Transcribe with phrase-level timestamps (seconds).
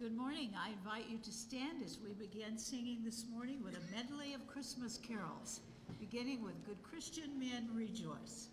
[0.00, 0.54] Good morning.
[0.58, 4.46] I invite you to stand as we begin singing this morning with a medley of
[4.46, 5.60] Christmas carols,
[5.98, 8.48] beginning with Good Christian Men Rejoice.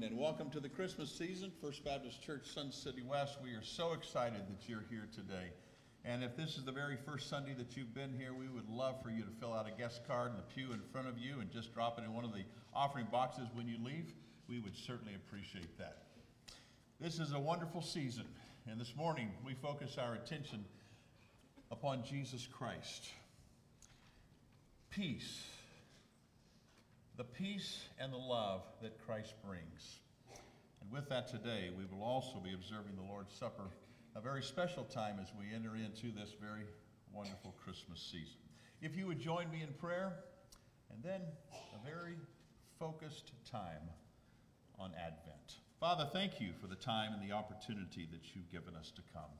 [0.00, 3.36] Morning and welcome to the Christmas season, First Baptist Church, Sun City West.
[3.42, 5.50] We are so excited that you're here today.
[6.06, 9.02] And if this is the very first Sunday that you've been here, we would love
[9.02, 11.40] for you to fill out a guest card in the pew in front of you
[11.40, 14.14] and just drop it in one of the offering boxes when you leave.
[14.48, 16.04] We would certainly appreciate that.
[16.98, 18.24] This is a wonderful season,
[18.70, 20.64] and this morning we focus our attention
[21.70, 23.10] upon Jesus Christ.
[24.88, 25.42] Peace
[27.20, 29.98] the peace and the love that Christ brings.
[30.80, 33.68] And with that today, we will also be observing the Lord's Supper,
[34.16, 36.64] a very special time as we enter into this very
[37.12, 38.40] wonderful Christmas season.
[38.80, 40.14] If you would join me in prayer,
[40.90, 41.20] and then
[41.50, 42.14] a very
[42.78, 43.90] focused time
[44.78, 45.56] on Advent.
[45.78, 49.30] Father, thank you for the time and the opportunity that you've given us to come.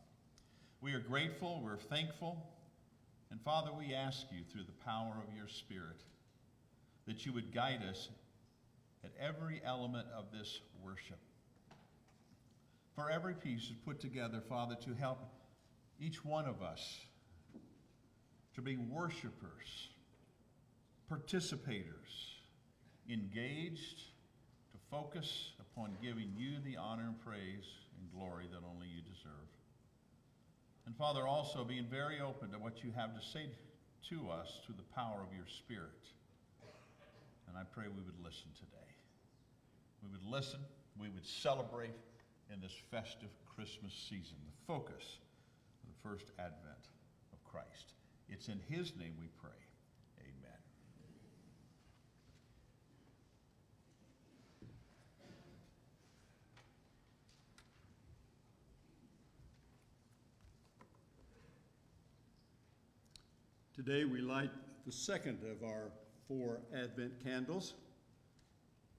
[0.82, 2.47] We are grateful, we're thankful,
[3.31, 6.05] and Father, we ask you through the power of your Spirit
[7.11, 8.09] that you would guide us
[9.03, 11.19] at every element of this worship.
[12.95, 15.19] For every piece is put together, Father, to help
[15.99, 17.01] each one of us
[18.55, 19.89] to be worshipers,
[21.11, 22.37] participators,
[23.11, 24.03] engaged,
[24.71, 27.67] to focus upon giving you the honor and praise
[27.99, 29.51] and glory that only you deserve.
[30.87, 33.47] And Father, also being very open to what you have to say
[34.11, 35.91] to us through the power of your Spirit.
[37.50, 38.94] And I pray we would listen today.
[40.05, 40.61] We would listen,
[40.97, 41.91] we would celebrate
[42.55, 45.19] in this festive Christmas season, the focus
[45.82, 46.87] of the first advent
[47.32, 47.94] of Christ.
[48.29, 49.50] It's in his name we pray.
[50.20, 50.61] Amen.
[63.75, 64.50] Today we light
[64.87, 65.91] the second of our
[66.31, 67.75] four Advent candles.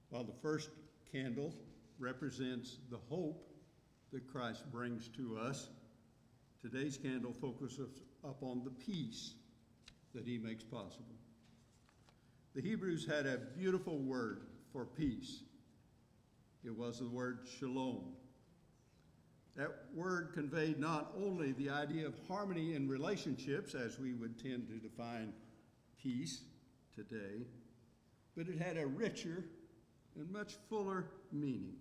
[0.09, 0.69] While the first
[1.13, 1.53] candle
[1.97, 3.47] represents the hope
[4.11, 5.69] that Christ brings to us,
[6.61, 7.87] today's candle focuses
[8.25, 9.35] upon the peace
[10.13, 11.15] that he makes possible.
[12.53, 14.41] The Hebrews had a beautiful word
[14.73, 15.43] for peace.
[16.65, 18.11] It was the word shalom.
[19.55, 24.67] That word conveyed not only the idea of harmony in relationships, as we would tend
[24.67, 25.31] to define
[26.01, 26.41] peace
[26.95, 27.45] today,
[28.35, 29.43] but it had a richer
[30.15, 31.75] and much fuller meaning.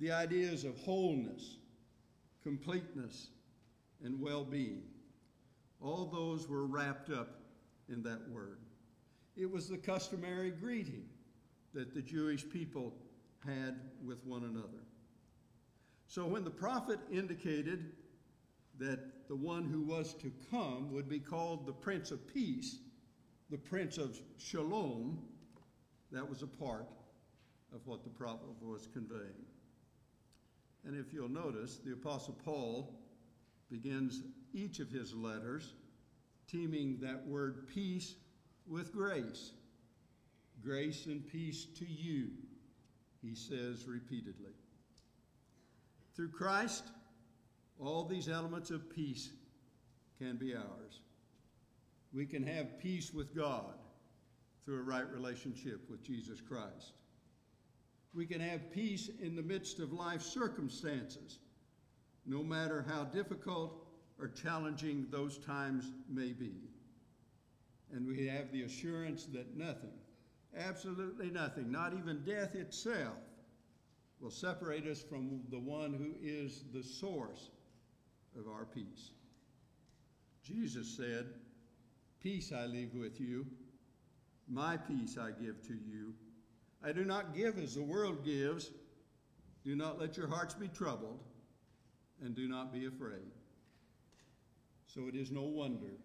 [0.00, 1.56] The ideas of wholeness,
[2.42, 3.28] completeness,
[4.02, 4.82] and well being,
[5.80, 7.40] all those were wrapped up
[7.88, 8.58] in that word.
[9.36, 11.04] It was the customary greeting
[11.72, 12.94] that the Jewish people
[13.44, 14.84] had with one another.
[16.06, 17.92] So when the prophet indicated
[18.78, 22.78] that the one who was to come would be called the Prince of Peace,
[23.50, 25.18] the Prince of Shalom,
[26.12, 26.88] that was a part
[27.74, 29.44] of what the prophet was conveying.
[30.86, 32.94] And if you'll notice, the Apostle Paul
[33.70, 35.74] begins each of his letters
[36.46, 38.14] teaming that word peace
[38.66, 39.52] with grace.
[40.62, 42.28] Grace and peace to you,
[43.22, 44.52] he says repeatedly.
[46.14, 46.84] Through Christ,
[47.78, 49.30] all these elements of peace
[50.18, 51.00] can be ours.
[52.14, 53.74] We can have peace with God
[54.64, 56.92] through a right relationship with Jesus Christ.
[58.14, 61.40] We can have peace in the midst of life circumstances,
[62.24, 63.84] no matter how difficult
[64.20, 66.52] or challenging those times may be.
[67.92, 69.92] And we have the assurance that nothing,
[70.56, 73.18] absolutely nothing, not even death itself,
[74.20, 77.50] will separate us from the one who is the source
[78.38, 79.10] of our peace.
[80.44, 81.26] Jesus said,
[82.24, 83.44] Peace I leave with you,
[84.48, 86.14] my peace I give to you.
[86.82, 88.70] I do not give as the world gives.
[89.62, 91.22] Do not let your hearts be troubled,
[92.22, 93.30] and do not be afraid.
[94.86, 95.98] So it is no wonder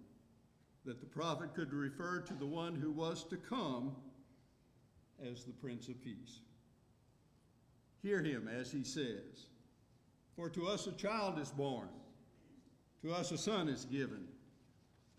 [0.84, 3.96] that the prophet could refer to the one who was to come
[5.26, 6.42] as the Prince of Peace.
[8.04, 9.48] Hear him as he says,
[10.36, 11.88] For to us a child is born,
[13.04, 14.28] to us a son is given,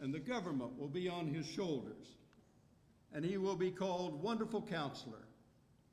[0.00, 2.17] and the government will be on his shoulders,
[3.12, 5.26] and he will be called Wonderful Counselor,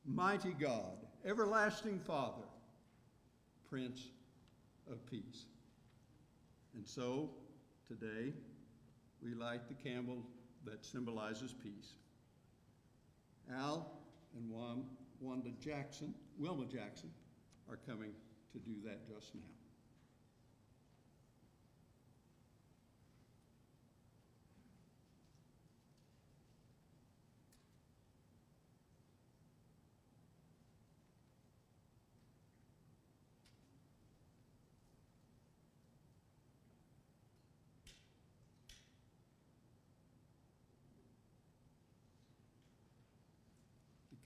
[0.06, 2.46] Mighty God, Everlasting Father,
[3.70, 4.02] Prince
[4.90, 5.46] of Peace.
[6.76, 7.30] And so,
[7.88, 8.34] today,
[9.22, 10.24] we light the candle
[10.64, 11.94] that symbolizes peace.
[13.54, 13.92] Al
[14.36, 14.52] and
[15.20, 17.10] Wanda Jackson, Wilma Jackson,
[17.70, 18.12] are coming
[18.54, 19.57] to do that just now.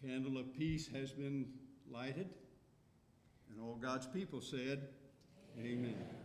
[0.06, 1.46] Candle of peace has been
[1.92, 2.28] lighted,
[3.50, 4.88] and all God's people said,
[5.60, 5.94] Amen.
[5.94, 6.21] Peace,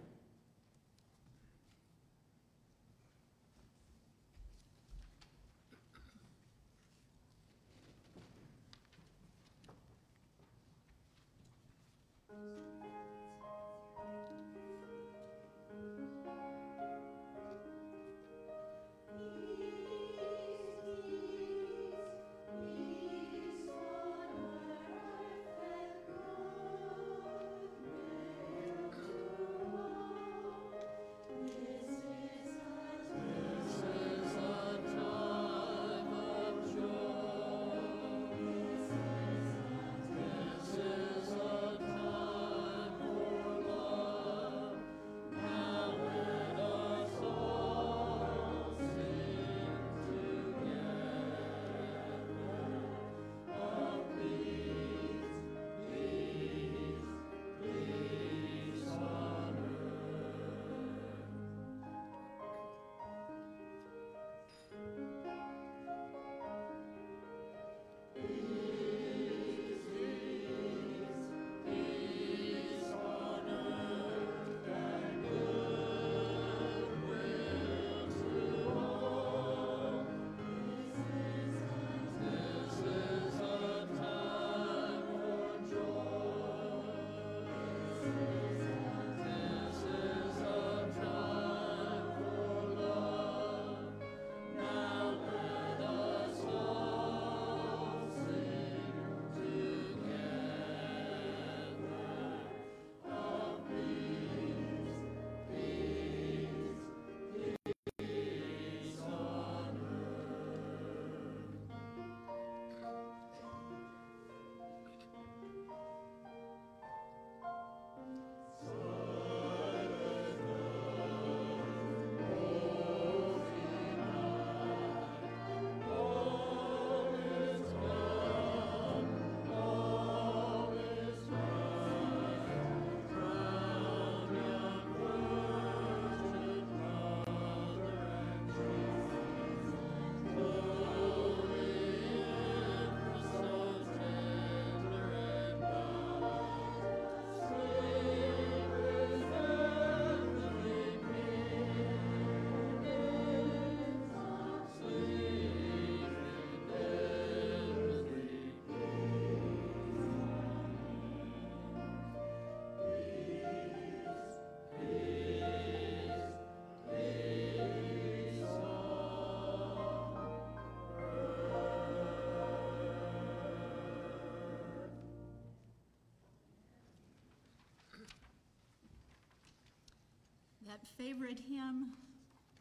[180.67, 181.93] that favorite hymn,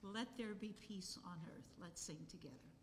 [0.04, 1.66] Let There Be Peace on Earth.
[1.82, 2.75] Let's sing together.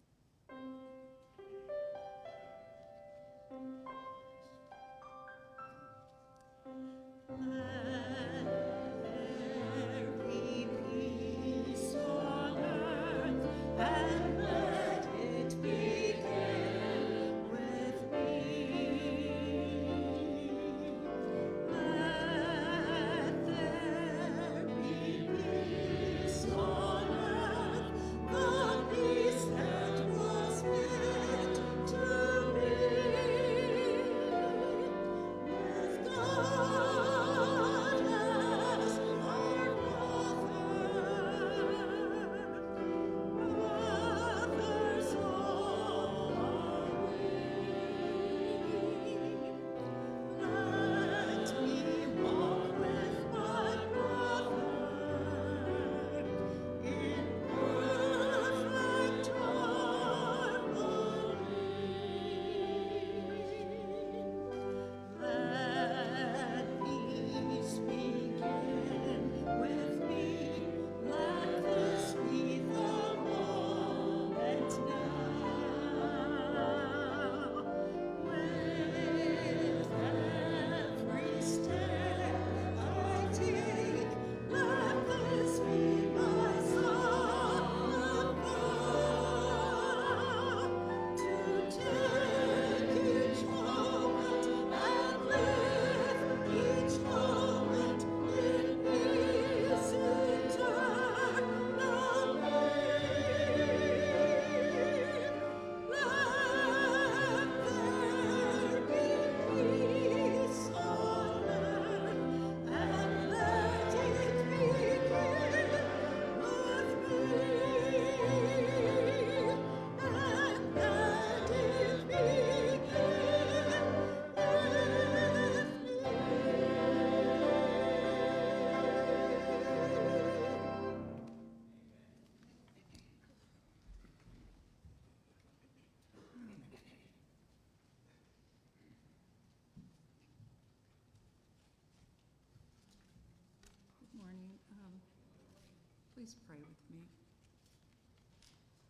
[146.23, 147.03] Please pray with me.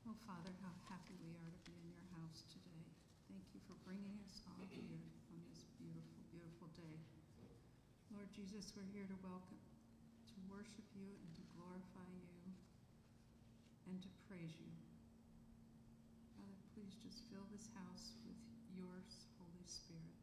[0.05, 2.85] Oh, Father, how happy we are to be in your house today.
[3.33, 5.01] Thank you for bringing us all here
[5.33, 7.01] on this beautiful, beautiful day.
[8.13, 9.65] Lord Jesus, we're here to welcome,
[10.29, 12.37] to worship you and to glorify you
[13.89, 14.69] and to praise you.
[16.37, 18.37] Father, please just fill this house with
[18.77, 19.01] your
[19.41, 20.21] Holy Spirit.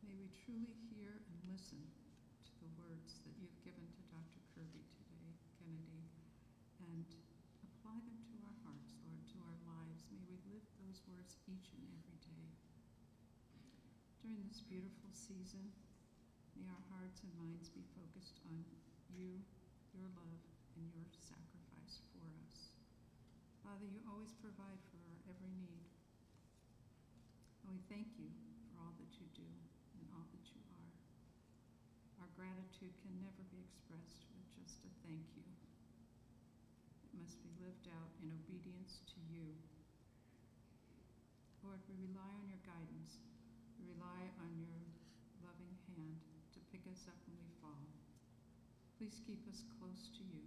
[0.00, 1.84] May we truly hear and listen
[2.48, 4.40] to the words that you've given to Dr.
[4.56, 6.04] Kirby today, Kennedy,
[6.80, 7.08] and
[7.64, 10.04] apply them to our hearts, Lord, to our lives.
[10.12, 10.64] May we live
[11.48, 12.44] each and every day.
[14.20, 15.72] During this beautiful season,
[16.52, 18.60] may our hearts and minds be focused on
[19.08, 19.40] you,
[19.96, 20.40] your love,
[20.76, 22.76] and your sacrifice for us.
[23.64, 25.88] Father, you always provide for our every need.
[27.64, 28.28] And we thank you
[28.68, 29.48] for all that you do
[29.96, 30.92] and all that you are.
[32.20, 35.48] Our gratitude can never be expressed with just a thank you.
[37.08, 39.56] It must be lived out in obedience to you.
[41.74, 43.18] Lord, we rely on your guidance.
[43.82, 44.78] We rely on your
[45.42, 46.22] loving hand
[46.54, 47.90] to pick us up when we fall.
[48.94, 50.46] Please keep us close to you.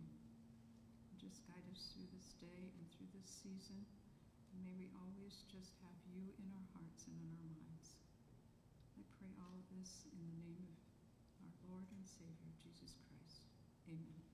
[1.12, 3.84] And just guide us through this day and through this season.
[4.56, 8.00] And may we always just have you in our hearts and in our minds.
[8.96, 10.80] I pray all of this in the name of
[11.44, 13.44] our Lord and Savior, Jesus Christ.
[13.92, 14.27] Amen.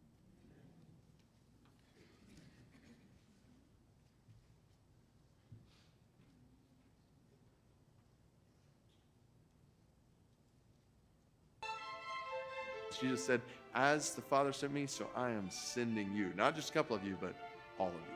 [13.00, 13.42] Jesus said,
[13.74, 16.32] As the Father sent me, so I am sending you.
[16.36, 17.36] Not just a couple of you, but
[17.80, 18.14] all of you.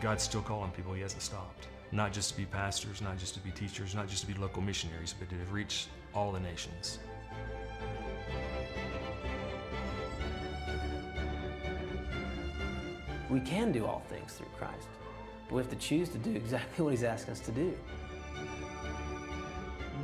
[0.00, 0.92] God's still calling people.
[0.94, 1.68] He hasn't stopped.
[1.92, 4.60] Not just to be pastors, not just to be teachers, not just to be local
[4.60, 6.98] missionaries, but to reach all the nations.
[13.32, 14.88] We can do all things through Christ,
[15.48, 17.74] but we have to choose to do exactly what He's asking us to do.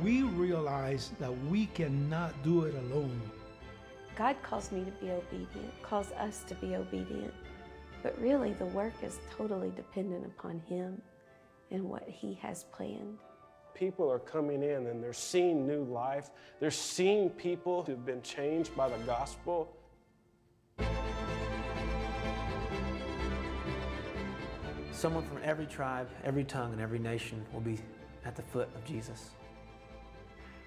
[0.01, 3.21] we realize that we cannot do it alone.
[4.15, 7.33] God calls me to be obedient, calls us to be obedient.
[8.01, 10.99] But really, the work is totally dependent upon Him
[11.69, 13.19] and what He has planned.
[13.75, 16.31] People are coming in and they're seeing new life.
[16.59, 19.71] They're seeing people who've been changed by the gospel.
[24.99, 27.79] Someone from every tribe, every tongue, and every nation will be
[28.25, 29.29] at the foot of Jesus.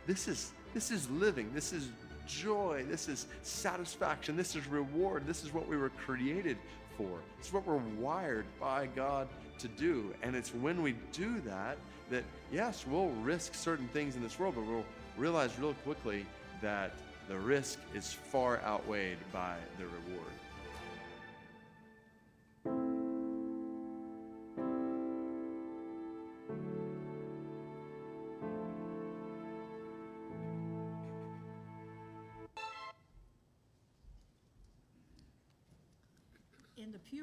[0.06, 1.50] This is this is living.
[1.52, 1.90] This is
[2.26, 2.86] joy.
[2.88, 4.34] This is satisfaction.
[4.34, 5.26] This is reward.
[5.26, 6.56] This is what we were created
[6.96, 7.18] for.
[7.38, 10.14] It's what we're wired by God to do.
[10.22, 11.76] And it's when we do that
[12.08, 14.86] that yes, we'll risk certain things in this world, but we'll
[15.18, 16.24] realize real quickly
[16.62, 16.94] that
[17.28, 20.32] the risk is far outweighed by the reward.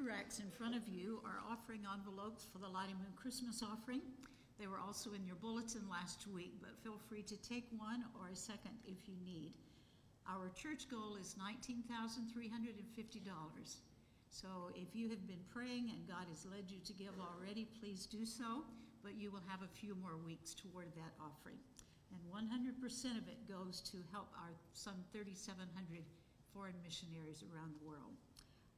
[0.10, 4.02] Racks in front of you are offering envelopes for the Lottie Moon Christmas offering.
[4.58, 8.34] They were also in your bulletin last week, but feel free to take one or
[8.34, 9.54] a second if you need.
[10.26, 13.86] Our church goal is nineteen thousand three hundred and fifty dollars.
[14.34, 18.10] So if you have been praying and God has led you to give already, please
[18.10, 18.66] do so,
[19.06, 21.62] but you will have a few more weeks toward that offering.
[22.10, 26.02] And one hundred percent of it goes to help our some thirty-seven hundred
[26.50, 28.18] foreign missionaries around the world.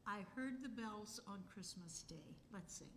[0.08, 2.36] I heard the bells on Christmas Day.
[2.54, 2.88] Let's sing.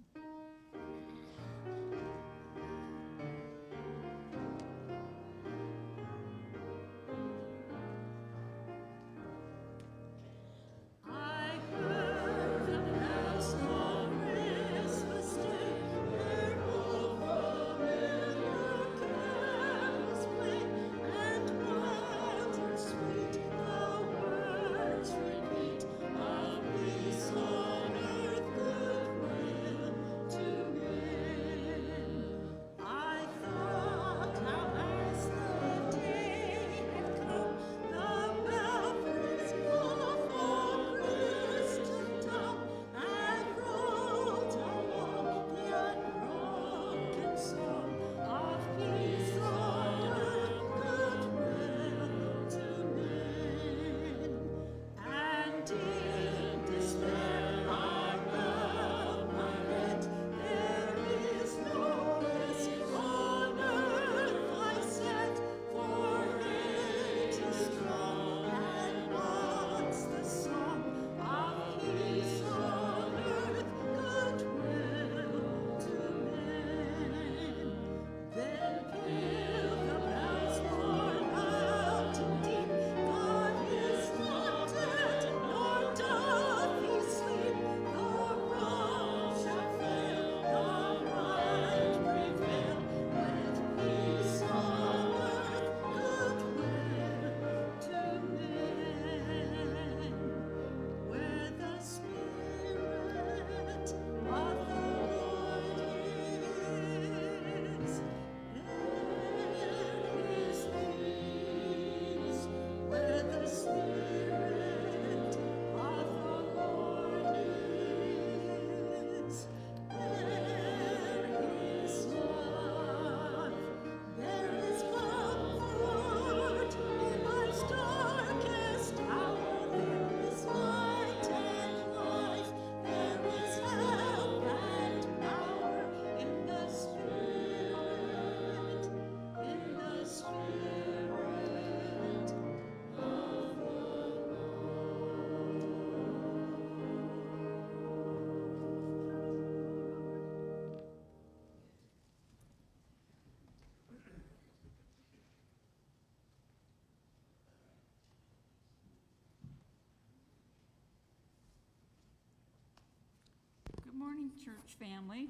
[164.25, 165.29] Morning, church family.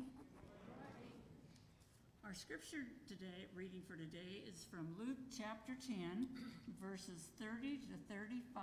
[2.25, 6.29] Our scripture today, reading for today, is from Luke chapter 10,
[6.81, 8.63] verses 30 to 35,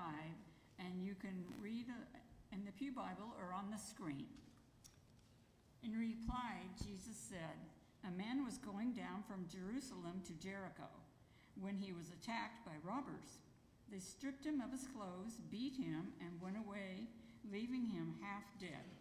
[0.79, 4.27] and you can read uh, in the Pew Bible or on the screen.
[5.83, 7.59] In reply, Jesus said,
[8.07, 10.87] A man was going down from Jerusalem to Jericho
[11.59, 13.39] when he was attacked by robbers.
[13.91, 17.09] They stripped him of his clothes, beat him, and went away,
[17.51, 19.00] leaving him half dead.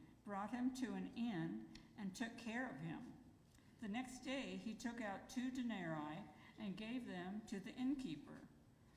[0.25, 1.59] brought him to an inn,
[1.99, 2.99] and took care of him.
[3.81, 6.19] The next day he took out two denarii
[6.63, 8.41] and gave them to the innkeeper.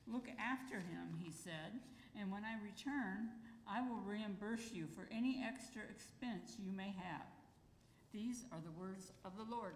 [0.07, 1.79] Look after him, he said,
[2.19, 3.29] and when I return,
[3.67, 7.25] I will reimburse you for any extra expense you may have.
[8.13, 9.75] These are the words of the Lord.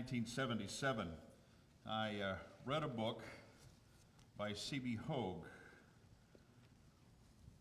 [0.00, 1.08] Nineteen seventy-seven,
[1.86, 2.34] I uh,
[2.64, 3.22] read a book
[4.38, 4.98] by C.B.
[5.06, 5.44] Hogue.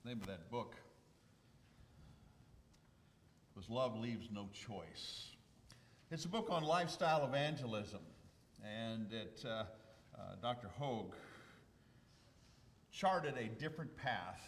[0.05, 0.77] Name of that book
[3.57, 5.31] was Love Leaves No Choice.
[6.11, 7.99] It's a book on lifestyle evangelism,
[8.63, 9.49] and it, uh,
[10.17, 10.69] uh, Dr.
[10.79, 11.15] Hogue
[12.89, 14.41] charted a different path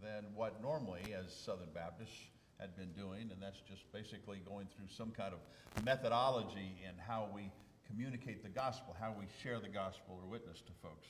[0.00, 2.22] than what normally, as Southern Baptists,
[2.62, 7.28] had been doing, and that's just basically going through some kind of methodology in how
[7.34, 7.50] we
[7.88, 11.08] communicate the gospel, how we share the gospel or witness to folks.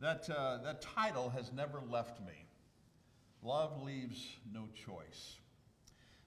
[0.00, 2.46] That, uh, that title has never left me.
[3.40, 5.36] Love leaves no choice.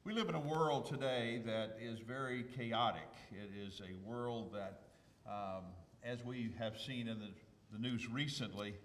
[0.05, 3.09] We live in a world today that is very chaotic.
[3.31, 4.83] It is a world that,
[5.29, 5.65] um,
[6.05, 7.31] as we have seen in the,
[7.73, 8.75] the news recently,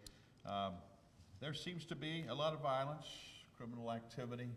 [0.44, 0.72] um,
[1.40, 3.06] there seems to be a lot of violence,
[3.56, 4.48] criminal activity,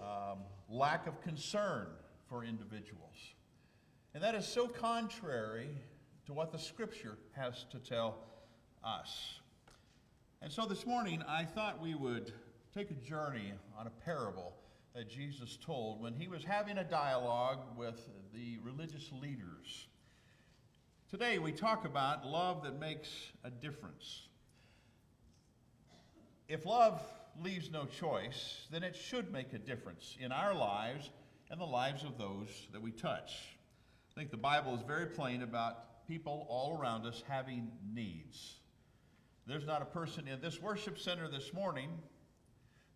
[0.00, 1.88] um, lack of concern
[2.28, 3.16] for individuals.
[4.14, 5.68] And that is so contrary
[6.26, 8.18] to what the scripture has to tell
[8.82, 9.40] us.
[10.42, 12.32] And so this morning, I thought we would
[12.74, 14.54] take a journey on a parable
[14.94, 19.88] that Jesus told when he was having a dialogue with the religious leaders.
[21.10, 23.10] Today, we talk about love that makes
[23.44, 24.28] a difference.
[26.48, 27.02] If love
[27.42, 31.10] leaves no choice, then it should make a difference in our lives
[31.50, 33.32] and the lives of those that we touch.
[34.10, 38.56] I think the Bible is very plain about people all around us having needs.
[39.46, 41.90] There's not a person in this worship center this morning,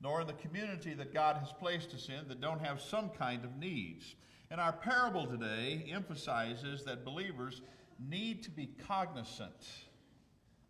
[0.00, 3.44] nor in the community that God has placed us in, that don't have some kind
[3.44, 4.14] of needs.
[4.50, 7.62] And our parable today emphasizes that believers
[8.08, 9.68] need to be cognizant,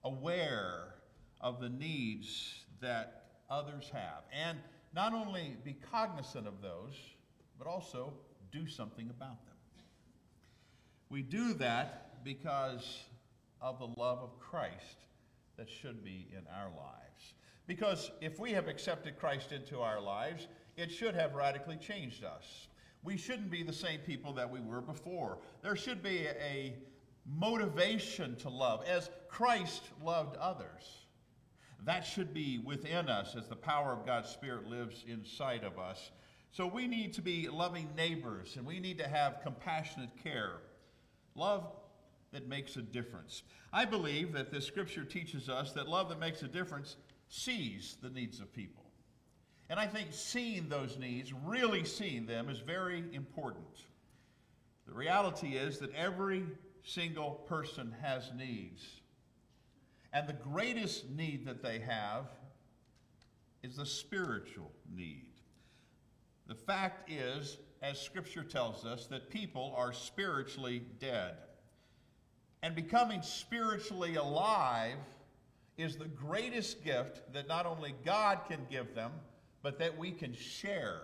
[0.05, 0.95] aware
[1.41, 3.20] of the needs that
[3.51, 4.59] others have, and
[4.95, 6.95] not only be cognizant of those,
[7.59, 8.13] but also
[8.53, 9.55] do something about them.
[11.09, 13.05] We do that because
[13.61, 15.05] of the love of Christ
[15.57, 17.35] that should be in our lives.
[17.67, 22.69] Because if we have accepted Christ into our lives, it should have radically changed us.
[23.03, 25.39] We shouldn't be the same people that we were before.
[25.63, 26.75] There should be a
[27.27, 31.00] motivation to love as Christ loved others.
[31.85, 36.11] That should be within us as the power of God's Spirit lives inside of us.
[36.53, 40.59] So we need to be loving neighbors and we need to have compassionate care.
[41.35, 41.71] Love
[42.33, 43.43] that makes a difference.
[43.73, 46.97] I believe that this scripture teaches us that love that makes a difference
[47.29, 48.85] sees the needs of people.
[49.69, 53.85] And I think seeing those needs, really seeing them, is very important.
[54.87, 56.45] The reality is that every
[56.83, 59.00] single person has needs.
[60.13, 62.27] And the greatest need that they have
[63.63, 65.27] is the spiritual need.
[66.47, 71.37] The fact is, as Scripture tells us, that people are spiritually dead.
[72.63, 74.99] And becoming spiritually alive
[75.79, 79.13] is the greatest gift that not only God can give them,
[79.63, 81.03] but that we can share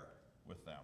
[0.49, 0.83] with them.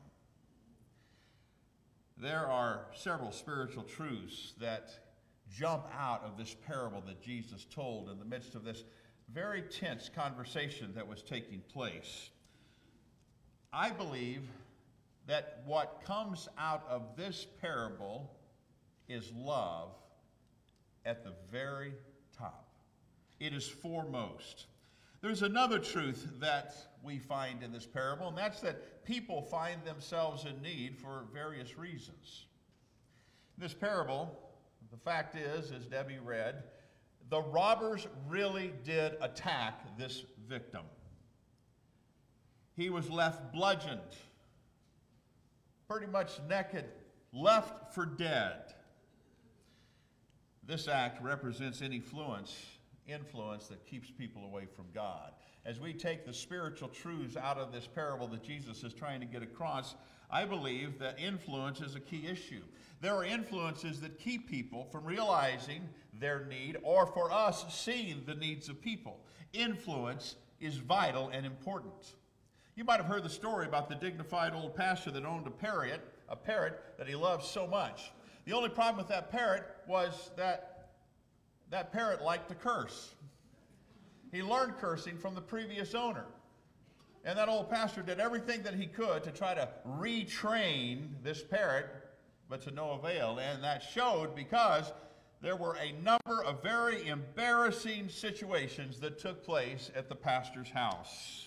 [2.17, 5.12] There are several spiritual truths that
[5.51, 8.85] jump out of this parable that Jesus told in the midst of this
[9.33, 12.31] very tense conversation that was taking place.
[13.73, 14.43] I believe
[15.27, 18.31] that what comes out of this parable
[19.09, 19.91] is love
[21.05, 21.93] at the very
[22.37, 22.69] top.
[23.41, 24.67] It is foremost.
[25.21, 30.45] There's another truth that we find in this parable, and that's that people find themselves
[30.45, 32.47] in need for various reasons.
[33.57, 34.37] In this parable,
[34.93, 36.63] the fact is, as Debbie read,
[37.31, 40.83] the robbers really did attack this victim.
[42.77, 44.01] He was left bludgeoned,
[45.89, 46.85] pretty much naked,
[47.33, 48.75] left for dead.
[50.65, 52.67] This act represents any influence,
[53.07, 55.33] influence that keeps people away from God.
[55.65, 59.27] As we take the spiritual truths out of this parable that Jesus is trying to
[59.27, 59.95] get across,
[60.31, 62.63] I believe that influence is a key issue.
[63.03, 65.89] There are influences that keep people from realizing
[66.21, 69.19] their need or for us seeing the needs of people.
[69.53, 72.15] Influence is vital and important.
[72.77, 76.01] You might have heard the story about the dignified old pastor that owned a parrot,
[76.29, 78.13] a parrot that he loved so much.
[78.45, 80.91] The only problem with that parrot was that
[81.71, 83.17] that parrot liked to curse.
[84.31, 86.27] He learned cursing from the previous owner.
[87.25, 91.87] And that old pastor did everything that he could to try to retrain this parrot,
[92.53, 93.39] but to no avail.
[93.39, 94.93] And that showed because
[95.41, 101.47] there were a number of very embarrassing situations that took place at the pastor's house.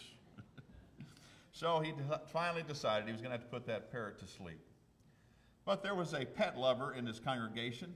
[1.51, 1.93] so he
[2.33, 4.59] finally decided he was going to have to put that parrot to sleep.
[5.63, 7.93] But there was a pet lover in his congregation.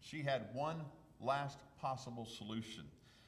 [0.00, 0.80] She had one
[1.20, 2.82] last possible solution.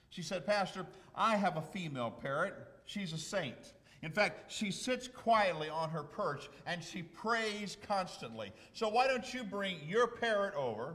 [0.09, 2.55] She said, Pastor, I have a female parrot.
[2.85, 3.75] She's a saint.
[4.03, 8.53] In fact, she sits quietly on her perch and she prays constantly.
[8.73, 10.95] So why don't you bring your parrot over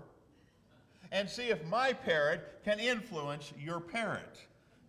[1.12, 4.40] and see if my parrot can influence your parrot?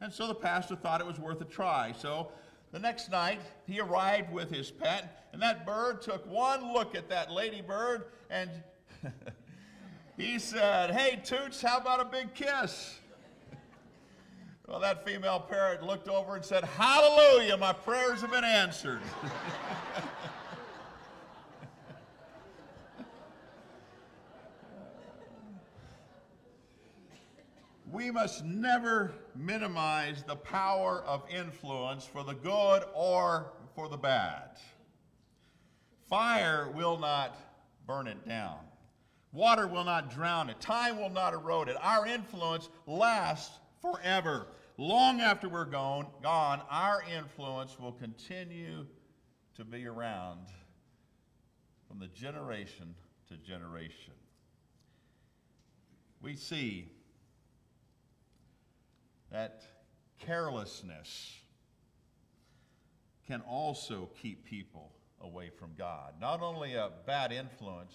[0.00, 1.92] And so the pastor thought it was worth a try.
[1.98, 2.32] So
[2.72, 7.08] the next night, he arrived with his pet, and that bird took one look at
[7.10, 8.50] that ladybird and
[10.16, 12.98] he said, Hey, Toots, how about a big kiss?
[14.66, 19.00] Well, that female parrot looked over and said, Hallelujah, my prayers have been answered.
[27.92, 34.58] we must never minimize the power of influence for the good or for the bad.
[36.08, 37.36] Fire will not
[37.86, 38.58] burn it down.
[39.32, 40.60] Water will not drown it.
[40.60, 41.76] Time will not erode it.
[41.80, 44.46] Our influence lasts forever.
[44.78, 48.86] Long after we're gone, gone, our influence will continue
[49.56, 50.46] to be around
[51.88, 52.94] from the generation
[53.28, 54.12] to generation.
[56.20, 56.90] We see
[59.30, 59.62] that
[60.20, 61.36] carelessness
[63.26, 66.14] can also keep people away from God.
[66.20, 67.94] Not only a bad influence,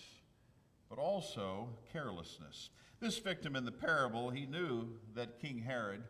[0.90, 2.70] but also carelessness.
[3.02, 6.04] This victim in the parable, he knew that King Herod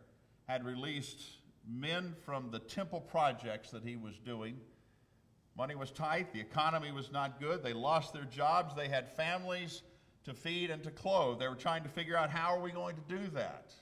[0.49, 1.21] had released
[1.65, 4.57] men from the temple projects that he was doing.
[5.55, 9.83] Money was tight, the economy was not good, they lost their jobs, they had families
[10.25, 11.39] to feed and to clothe.
[11.39, 13.73] They were trying to figure out how are we going to do that?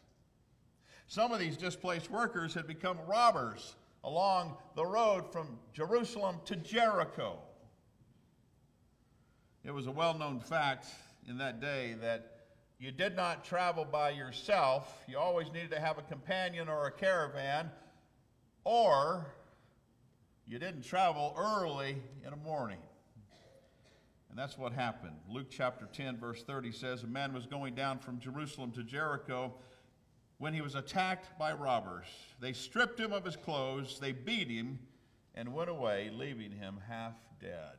[1.07, 7.39] Some of these displaced workers had become robbers along the road from Jerusalem to Jericho.
[9.63, 10.85] It was a well known fact
[11.27, 12.38] in that day that
[12.79, 15.03] you did not travel by yourself.
[15.07, 17.69] You always needed to have a companion or a caravan,
[18.63, 19.33] or
[20.47, 22.79] you didn't travel early in the morning.
[24.29, 25.17] And that's what happened.
[25.27, 29.53] Luke chapter 10, verse 30 says, A man was going down from Jerusalem to Jericho
[30.37, 32.07] when he was attacked by robbers.
[32.39, 34.79] They stripped him of his clothes, they beat him,
[35.35, 37.75] and went away, leaving him half dead.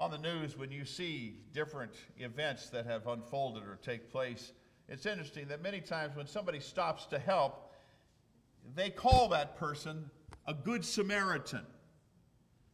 [0.00, 4.54] On the news, when you see different events that have unfolded or take place,
[4.88, 7.74] it's interesting that many times when somebody stops to help,
[8.74, 10.10] they call that person
[10.46, 11.66] a good Samaritan.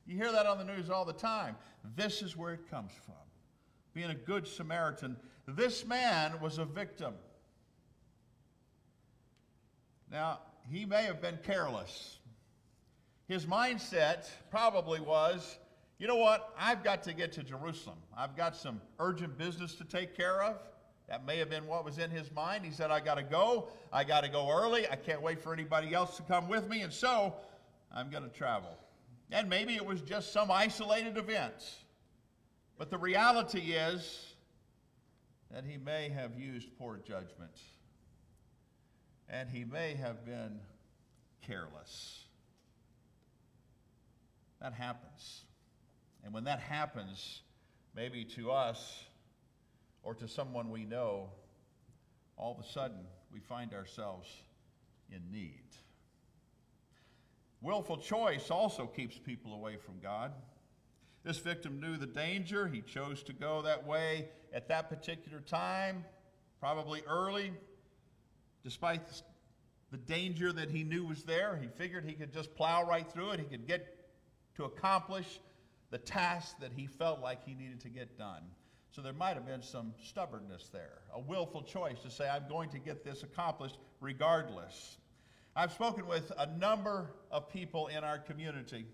[0.07, 1.57] You hear that on the news all the time.
[1.97, 3.17] This is where it comes from.
[3.93, 5.17] Being a good Samaritan.
[5.49, 7.15] This man was a victim.
[10.13, 10.39] Now,
[10.71, 12.21] he may have been careless.
[13.27, 15.59] His mindset probably was
[15.99, 16.55] you know what?
[16.59, 17.97] I've got to get to Jerusalem.
[18.17, 20.57] I've got some urgent business to take care of.
[21.09, 22.65] That may have been what was in his mind.
[22.65, 23.69] He said, I got to go.
[23.93, 24.89] I got to go early.
[24.91, 26.83] I can't wait for anybody else to come with me.
[26.83, 27.35] And so
[27.95, 28.77] I'm going to travel.
[29.31, 31.55] And maybe it was just some isolated event.
[32.77, 34.35] But the reality is
[35.51, 37.57] that he may have used poor judgment.
[39.29, 40.61] And he may have been
[41.41, 42.25] careless.
[44.61, 45.46] That happens.
[46.27, 47.43] And when that happens,
[47.95, 49.05] maybe to us
[50.03, 51.31] or to someone we know,
[52.37, 52.99] all of a sudden
[53.33, 54.29] we find ourselves
[55.09, 55.63] in need.
[57.63, 60.33] Willful choice also keeps people away from God.
[61.23, 62.67] This victim knew the danger.
[62.67, 66.05] He chose to go that way at that particular time,
[66.59, 67.53] probably early,
[68.65, 69.03] despite
[69.93, 71.57] the danger that he knew was there.
[71.57, 73.39] He figured he could just plow right through it.
[73.39, 74.09] He could get
[74.57, 75.39] to accomplish
[75.91, 78.43] the task that he felt like he needed to get done.
[78.91, 82.71] So there might have been some stubbornness there, a willful choice to say, I'm going
[82.71, 84.97] to get this accomplished regardless.
[85.55, 88.87] I've spoken with a number of people in our community.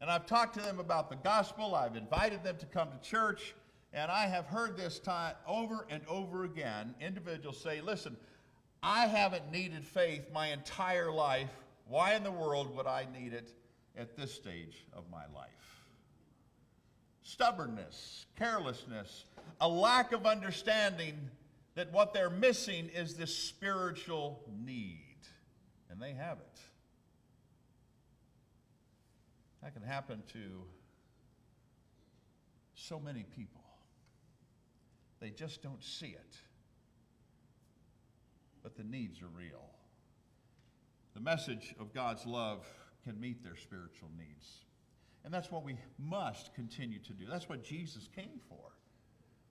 [0.00, 1.74] And I've talked to them about the gospel.
[1.74, 3.54] I've invited them to come to church.
[3.92, 8.16] And I have heard this time over and over again individuals say, Listen,
[8.82, 11.50] I haven't needed faith my entire life.
[11.86, 13.52] Why in the world would I need it
[13.96, 15.48] at this stage of my life?
[17.22, 19.24] Stubbornness, carelessness,
[19.60, 21.14] a lack of understanding
[21.74, 24.98] that what they're missing is this spiritual need.
[25.90, 26.60] And they have it.
[29.62, 30.64] That can happen to
[32.74, 33.60] so many people.
[35.20, 36.36] They just don't see it.
[38.62, 39.70] But the needs are real.
[41.14, 42.66] The message of God's love
[43.04, 44.64] can meet their spiritual needs.
[45.24, 47.26] And that's what we must continue to do.
[47.28, 48.72] That's what Jesus came for.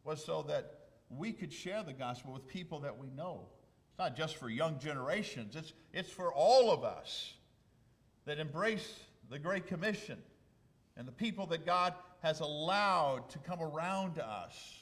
[0.03, 0.79] Was so that
[1.09, 3.47] we could share the gospel with people that we know.
[3.89, 7.33] It's not just for young generations, it's, it's for all of us
[8.25, 10.17] that embrace the Great Commission
[10.97, 14.75] and the people that God has allowed to come around us.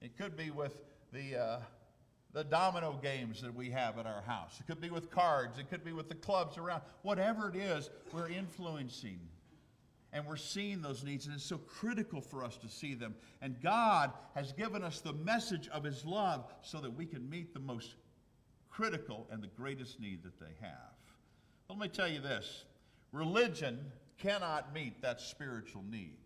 [0.00, 0.80] It could be with
[1.12, 1.58] the, uh,
[2.32, 5.70] the domino games that we have at our house, it could be with cards, it
[5.70, 6.82] could be with the clubs around.
[7.02, 9.18] Whatever it is, we're influencing
[10.12, 13.14] and we're seeing those needs, and it's so critical for us to see them.
[13.42, 17.52] And God has given us the message of His love so that we can meet
[17.52, 17.94] the most
[18.70, 20.94] critical and the greatest need that they have.
[21.66, 22.64] But let me tell you this
[23.12, 23.78] religion
[24.18, 26.16] cannot meet that spiritual need.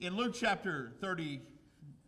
[0.00, 1.40] In Luke chapter 30,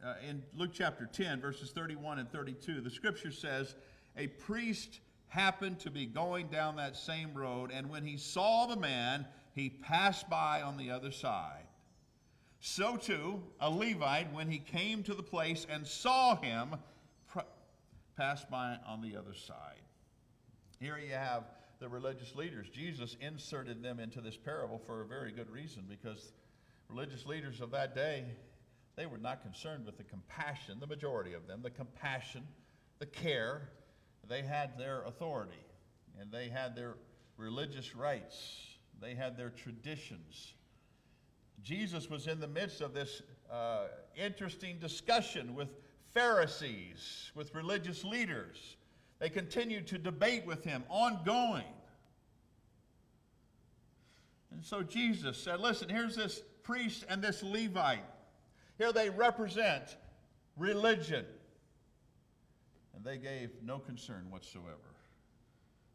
[0.04, 3.74] uh, in Luke chapter 10, verses 31 and 32, the scripture says,
[4.16, 8.76] A priest happened to be going down that same road, and when he saw the
[8.76, 11.66] man, he passed by on the other side.
[12.60, 16.76] So too, a Levite, when he came to the place and saw him,
[17.28, 17.40] pr-
[18.16, 19.80] passed by on the other side.
[20.78, 21.44] Here you have
[21.78, 22.68] the religious leaders.
[22.68, 26.32] Jesus inserted them into this parable for a very good reason because
[26.88, 28.24] religious leaders of that day,
[28.96, 32.42] they were not concerned with the compassion, the majority of them, the compassion,
[32.98, 33.70] the care.
[34.28, 35.64] They had their authority
[36.20, 36.96] and they had their
[37.36, 38.70] religious rights
[39.00, 40.54] they had their traditions.
[41.62, 45.68] Jesus was in the midst of this uh, interesting discussion with
[46.12, 48.76] Pharisees, with religious leaders.
[49.18, 51.64] They continued to debate with him, ongoing.
[54.52, 58.04] And so Jesus said, Listen, here's this priest and this Levite.
[58.80, 59.98] Here they represent
[60.56, 61.26] religion.
[62.96, 64.96] And they gave no concern whatsoever.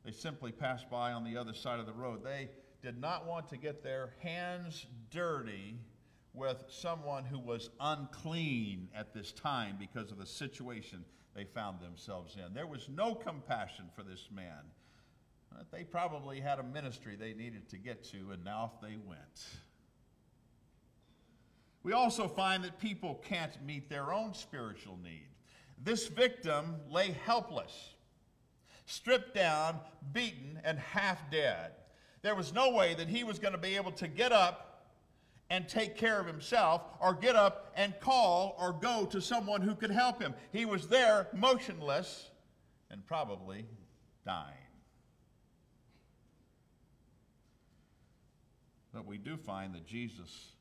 [0.05, 2.23] They simply passed by on the other side of the road.
[2.23, 2.47] They
[2.83, 5.79] did not want to get their hands dirty
[6.35, 11.03] with someone who was unclean at this time because of the situation
[11.35, 12.53] they found themselves in.
[12.53, 14.61] There was no compassion for this man.
[15.71, 19.41] They probably had a ministry they needed to get to, and now they went.
[21.85, 25.27] We also find that people can't meet their own spiritual need.
[25.83, 27.93] This victim lay helpless,
[28.87, 29.79] stripped down,
[30.11, 31.73] beaten, and half dead.
[32.23, 34.87] There was no way that he was going to be able to get up
[35.51, 39.75] and take care of himself, or get up and call or go to someone who
[39.75, 40.33] could help him.
[40.51, 42.31] He was there, motionless,
[42.89, 43.63] and probably
[44.25, 44.55] dying.
[48.91, 50.54] But we do find that Jesus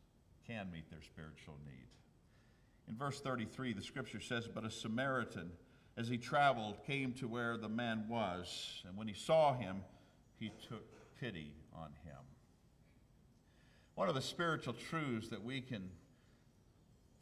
[0.47, 1.87] can meet their spiritual need.
[2.89, 5.51] In verse 33, the scripture says, But a Samaritan,
[5.97, 9.83] as he traveled, came to where the man was, and when he saw him,
[10.39, 10.85] he took
[11.21, 12.21] pity on him.
[13.95, 15.89] One of the spiritual truths that we can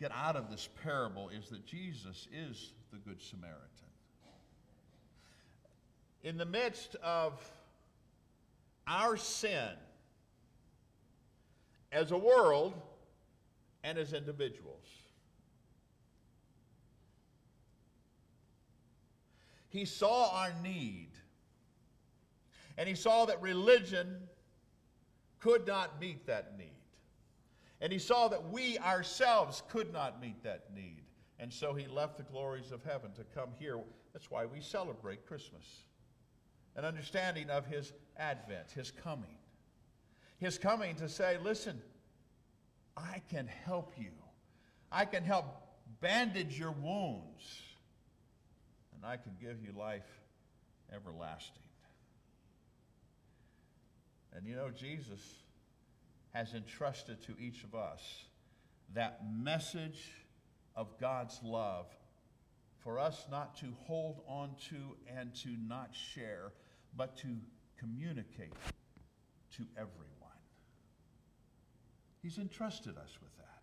[0.01, 3.61] get out of this parable is that Jesus is the Good Samaritan.
[6.25, 7.41] In the midst of
[8.87, 9.71] our sin,
[11.93, 12.75] as a world
[13.85, 14.87] and as individuals,
[19.69, 21.09] he saw our need.
[22.79, 24.17] And he saw that religion
[25.41, 26.71] could not meet that need.
[27.81, 31.03] And he saw that we ourselves could not meet that need.
[31.39, 33.79] And so he left the glories of heaven to come here.
[34.13, 35.83] That's why we celebrate Christmas.
[36.77, 39.37] An understanding of his advent, his coming.
[40.39, 41.83] His coming to say, listen,
[42.97, 44.13] I can help you.
[44.91, 45.47] I can help
[46.01, 47.61] bandage your wounds.
[48.95, 50.07] And I can give you life
[50.95, 51.63] everlasting.
[54.35, 55.21] And you know, Jesus
[56.33, 58.01] has entrusted to each of us
[58.95, 60.11] that message
[60.75, 61.87] of God's love
[62.83, 66.53] for us not to hold on to and to not share,
[66.97, 67.37] but to
[67.79, 68.53] communicate
[69.57, 70.12] to everyone.
[72.23, 73.63] He's entrusted us with that.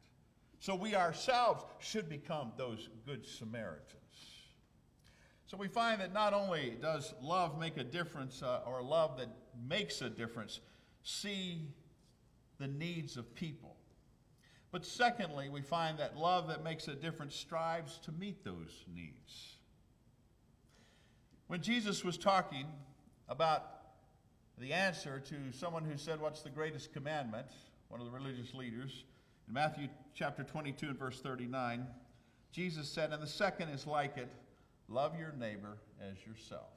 [0.59, 3.95] So we ourselves should become those good Samaritans.
[5.47, 9.29] So we find that not only does love make a difference, uh, or love that
[9.67, 10.59] makes a difference,
[11.03, 11.69] see
[12.59, 13.75] the needs of people.
[14.71, 19.55] But secondly, we find that love that makes a difference strives to meet those needs.
[21.47, 22.67] When Jesus was talking
[23.27, 23.65] about
[24.59, 27.47] the answer to someone who said, What's the greatest commandment?
[27.89, 29.03] One of the religious leaders,
[29.47, 31.85] in Matthew chapter 22 and verse 39,
[32.51, 34.29] Jesus said, And the second is like it
[34.87, 36.69] love your neighbor as yourself.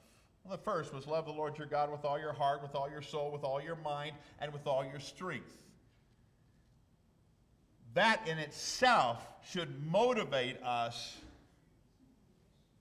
[0.43, 2.89] Well, the first was love the Lord your God with all your heart, with all
[2.89, 5.53] your soul, with all your mind, and with all your strength.
[7.93, 11.15] That in itself should motivate us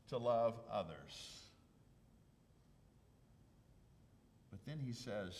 [0.08, 1.38] to love others.
[4.50, 5.34] But then he says,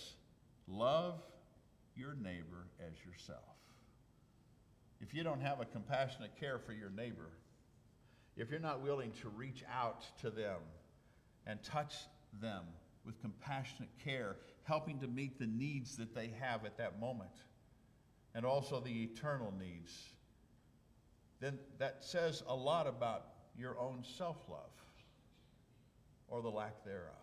[0.69, 1.21] Love
[1.97, 3.57] your neighbor as yourself.
[5.01, 7.31] If you don't have a compassionate care for your neighbor,
[8.37, 10.61] if you're not willing to reach out to them
[11.47, 11.95] and touch
[12.41, 12.65] them
[13.05, 17.31] with compassionate care, helping to meet the needs that they have at that moment,
[18.35, 19.93] and also the eternal needs,
[21.41, 23.27] then that says a lot about
[23.59, 24.71] your own self love
[26.29, 27.22] or the lack thereof.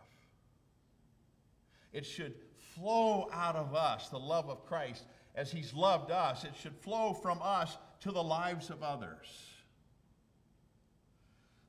[1.91, 2.35] It should
[2.75, 6.43] flow out of us, the love of Christ, as He's loved us.
[6.43, 9.27] It should flow from us to the lives of others.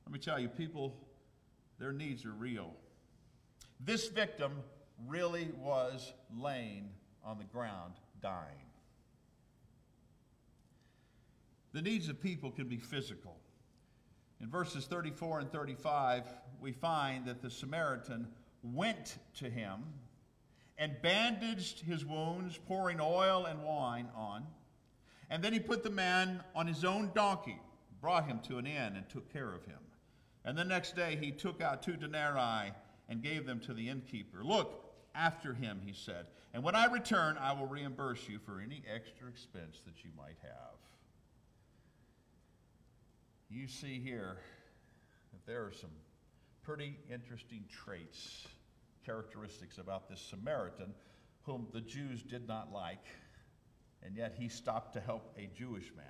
[0.05, 0.95] Let me tell you, people,
[1.79, 2.73] their needs are real.
[3.79, 4.51] This victim
[5.07, 6.89] really was laying
[7.23, 8.67] on the ground dying.
[11.73, 13.37] The needs of people can be physical.
[14.41, 16.23] In verses 34 and 35,
[16.59, 18.27] we find that the Samaritan
[18.63, 19.83] went to him
[20.81, 24.43] and bandaged his wounds, pouring oil and wine on.
[25.29, 27.61] And then he put the man on his own donkey,
[28.01, 29.77] brought him to an inn, and took care of him.
[30.43, 32.73] And the next day he took out two denarii
[33.07, 34.43] and gave them to the innkeeper.
[34.43, 38.81] Look after him, he said, and when I return, I will reimburse you for any
[38.91, 40.79] extra expense that you might have.
[43.51, 44.37] You see here
[45.31, 45.91] that there are some
[46.63, 48.47] pretty interesting traits,
[49.05, 50.93] characteristics about this Samaritan
[51.43, 53.05] whom the Jews did not like,
[54.03, 56.05] and yet he stopped to help a Jewish man.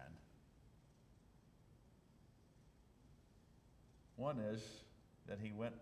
[4.15, 4.61] One is
[5.27, 5.73] that he went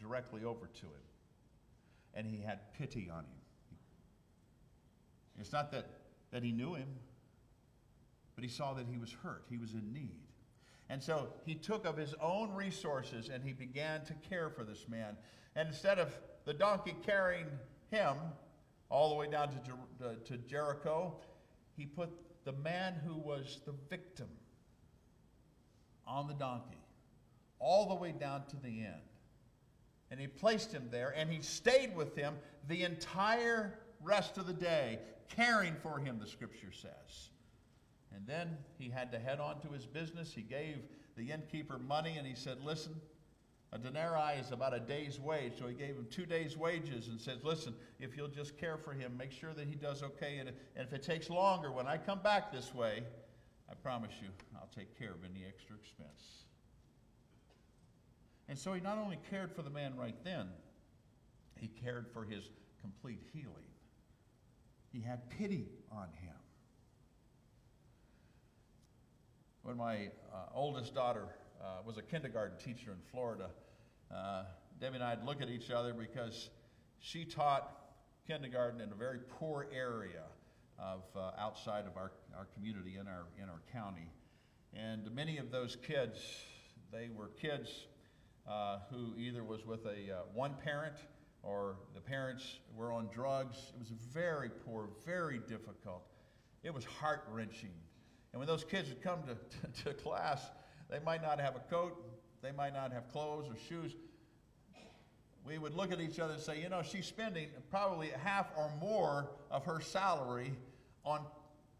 [0.00, 1.06] directly over to him
[2.14, 3.78] and he had pity on him.
[5.38, 5.86] It's not that,
[6.32, 6.88] that he knew him,
[8.34, 10.20] but he saw that he was hurt, he was in need.
[10.88, 14.86] And so he took of his own resources and he began to care for this
[14.88, 15.16] man.
[15.54, 16.16] And instead of
[16.46, 17.46] the donkey carrying
[17.90, 18.16] him
[18.88, 21.16] all the way down to, Jer- to Jericho,
[21.76, 22.08] he put
[22.44, 24.28] the man who was the victim
[26.06, 26.78] on the donkey
[27.58, 29.02] all the way down to the end.
[30.10, 32.34] And he placed him there and he stayed with him
[32.68, 37.30] the entire rest of the day, caring for him, the scripture says.
[38.14, 40.32] And then he had to head on to his business.
[40.32, 40.76] He gave
[41.16, 42.94] the innkeeper money and he said, Listen,
[43.72, 45.52] a denarii is about a day's wage.
[45.58, 48.92] So he gave him two days' wages and says, Listen, if you'll just care for
[48.92, 50.38] him, make sure that he does okay.
[50.38, 53.02] And, and if it takes longer, when I come back this way,
[53.68, 56.44] I promise you, I'll take care of any extra expense.
[58.48, 60.46] And so he not only cared for the man right then,
[61.56, 62.50] he cared for his
[62.80, 63.50] complete healing.
[64.92, 66.34] He had pity on him.
[69.62, 71.26] When my uh, oldest daughter
[71.62, 73.50] uh, was a kindergarten teacher in Florida,
[74.14, 74.44] uh,
[74.80, 76.50] Debbie and I'd look at each other because
[77.00, 77.72] she taught
[78.26, 80.24] kindergarten in a very poor area
[80.78, 84.10] of uh, outside of our, our community in our, in our county.
[84.74, 86.18] And many of those kids,
[86.92, 87.86] they were kids
[88.46, 90.96] uh, who either was with a uh, one parent
[91.42, 93.56] or the parents were on drugs.
[93.74, 96.02] It was very poor, very difficult.
[96.62, 97.72] It was heart wrenching.
[98.32, 100.50] And when those kids would come to, to, to class,
[100.88, 102.02] they might not have a coat,
[102.42, 103.94] they might not have clothes or shoes.
[105.46, 108.70] We would look at each other and say, you know, she's spending probably half or
[108.80, 110.52] more of her salary
[111.04, 111.20] on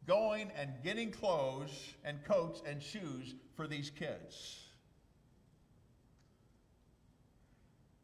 [0.07, 4.61] going and getting clothes and coats and shoes for these kids.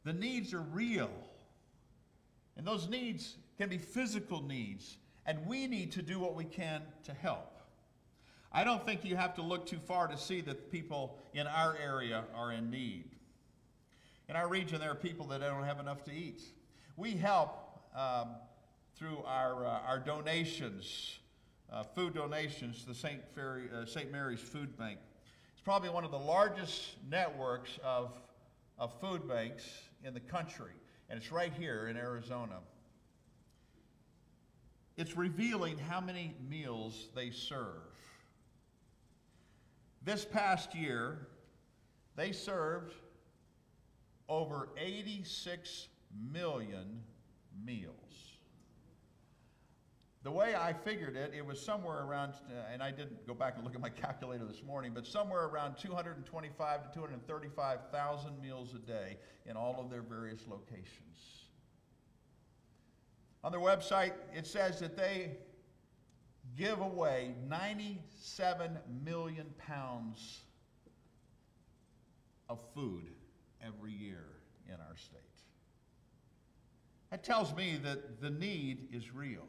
[0.05, 1.11] The needs are real.
[2.57, 4.97] And those needs can be physical needs.
[5.27, 7.62] And we need to do what we can to help.
[8.55, 11.75] I don't think you have to look too far to see that people in our
[11.83, 13.05] area are in need.
[14.29, 16.43] In our region, there are people that don't have enough to eat.
[16.97, 18.29] We help um,
[18.97, 21.19] through our, uh, our donations,
[21.73, 23.21] uh, food donations to the St.
[23.37, 24.13] uh.
[24.13, 24.99] Mary's Food Bank.
[25.53, 28.13] It's probably one of the largest networks of,
[28.79, 29.65] of food banks
[30.05, 30.73] in the country,
[31.09, 32.59] and it's right here in Arizona.
[34.97, 37.92] It's revealing how many meals they serve.
[40.05, 41.29] This past year,
[42.17, 42.95] they served
[44.29, 45.89] over 86
[46.33, 47.03] million
[47.65, 47.97] meals.
[50.25, 53.55] The way I figured it, it was somewhere around, uh, and I didn't go back
[53.57, 58.79] and look at my calculator this morning, but somewhere around 225 to 235,000 meals a
[58.79, 61.49] day in all of their various locations.
[63.43, 65.33] On their website, it says that they
[66.57, 70.41] give away 97 million pounds
[72.49, 73.09] of food
[73.65, 74.25] every year
[74.67, 75.21] in our state.
[77.11, 79.47] That tells me that the need is real.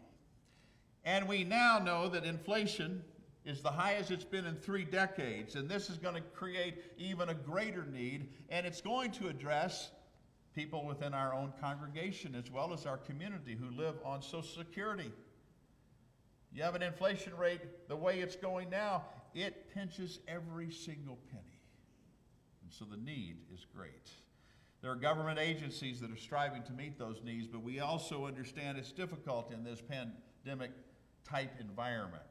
[1.06, 3.04] And we now know that inflation
[3.46, 7.30] is the highest it's been in three decades, and this is going to create even
[7.30, 9.92] a greater need, and it's going to address
[10.56, 15.12] people within our own congregation as well as our community who live on Social Security.
[16.54, 21.62] You have an inflation rate the way it's going now, it pinches every single penny.
[22.62, 24.10] And so the need is great.
[24.82, 28.78] There are government agencies that are striving to meet those needs, but we also understand
[28.78, 30.72] it's difficult in this pandemic
[31.28, 32.22] type environment.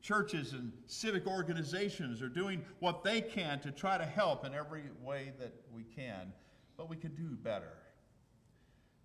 [0.00, 4.84] Churches and civic organizations are doing what they can to try to help in every
[5.02, 6.32] way that we can,
[6.78, 7.76] but we can do better.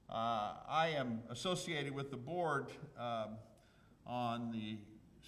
[0.09, 3.37] Uh, I am associated with the board um,
[4.05, 4.77] on the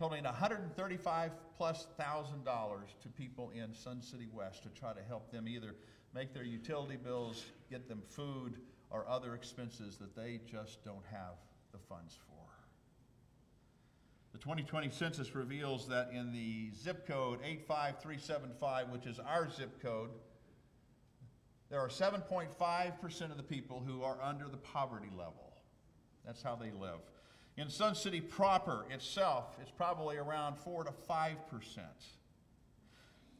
[0.04, 5.32] totaling 135 plus thousand dollars to people in Sun City West to try to help
[5.32, 5.76] them either
[6.14, 8.58] make their utility bills, get them food,
[8.89, 11.36] or other expenses that they just don't have
[11.72, 12.34] the funds for.
[14.34, 20.10] The 2020 census reveals that in the zip code 85375, which is our zip code,
[21.70, 25.54] there are 7.5% of the people who are under the poverty level.
[26.26, 26.99] That's how they live.
[27.56, 31.36] In Sun City proper itself, it's probably around 4 to 5%.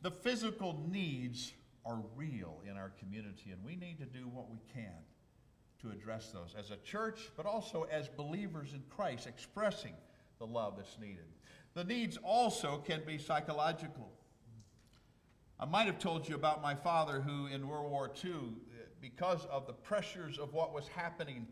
[0.02, 1.54] The physical needs
[1.86, 4.94] are real in our community, and we need to do what we can
[5.82, 9.94] to address those as a church, but also as believers in Christ, expressing
[10.40, 11.26] the love that's needed.
[11.74, 14.12] The needs also can be psychological.
[15.60, 18.54] I might have told you about my father who, in World War II,
[19.02, 21.48] because of the pressures of what was happening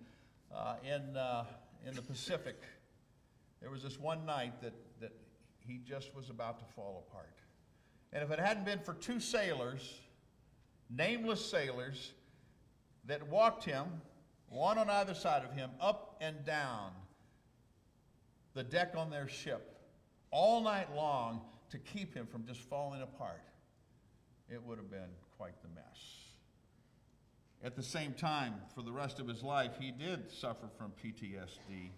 [0.56, 1.46] uh, in, uh,
[1.88, 2.62] in the Pacific,
[3.62, 5.12] there was this one night that, that
[5.60, 7.36] he just was about to fall apart.
[8.14, 10.00] And if it hadn't been for two sailors,
[10.90, 12.14] nameless sailors,
[13.06, 13.86] that walked him,
[14.50, 16.92] one on either side of him, up and down
[18.54, 19.78] the deck on their ship
[20.30, 23.42] all night long to keep him from just falling apart,
[24.50, 26.21] it would have been quite the mess.
[27.64, 31.92] At the same time, for the rest of his life, he did suffer from PTSD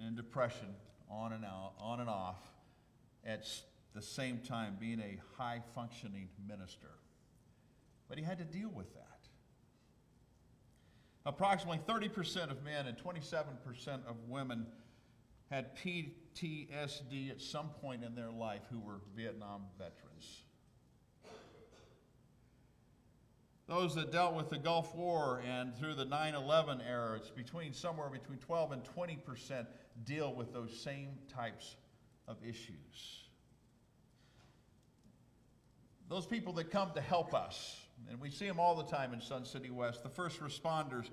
[0.00, 0.68] and depression
[1.10, 2.38] on and out, on and off,
[3.24, 3.46] at
[3.94, 6.90] the same time being a high functioning minister.
[8.08, 9.02] But he had to deal with that.
[11.24, 14.66] Approximately 30% of men and 27% of women
[15.50, 20.44] had PTSD at some point in their life who were Vietnam veterans.
[23.68, 27.72] Those that dealt with the Gulf War and through the 9 11 era, it's between
[27.72, 29.66] somewhere between 12 and 20 percent
[30.04, 31.76] deal with those same types
[32.28, 33.24] of issues.
[36.08, 39.20] Those people that come to help us, and we see them all the time in
[39.20, 41.10] Sun City West, the first responders.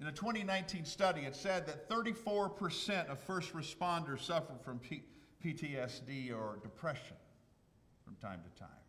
[0.00, 5.04] In a 2019 study, it said that 34% of first responders suffer from P-
[5.44, 7.16] PTSD or depression
[8.04, 8.79] from time to time.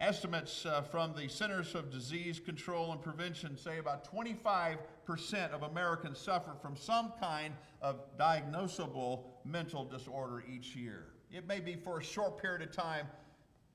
[0.00, 4.78] Estimates uh, from the Centers of Disease Control and Prevention say about 25%
[5.50, 11.06] of Americans suffer from some kind of diagnosable mental disorder each year.
[11.32, 13.06] It may be for a short period of time,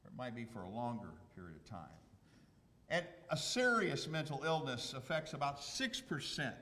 [0.03, 1.89] or it might be for a longer period of time.
[2.89, 6.53] And a serious mental illness affects about 6%,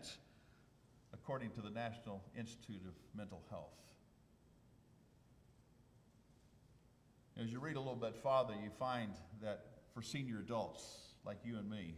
[1.13, 3.80] according to the National Institute of Mental Health.
[7.39, 9.11] As you read a little bit farther, you find
[9.41, 10.83] that for senior adults
[11.25, 11.95] like you and me,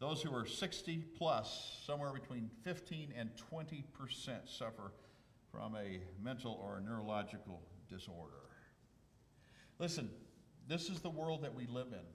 [0.00, 4.92] those who are 60 plus, somewhere between 15 and 20 percent suffer
[5.50, 8.34] from a mental or a neurological disorder.
[9.78, 10.10] Listen,
[10.68, 12.06] this is the world that we live in.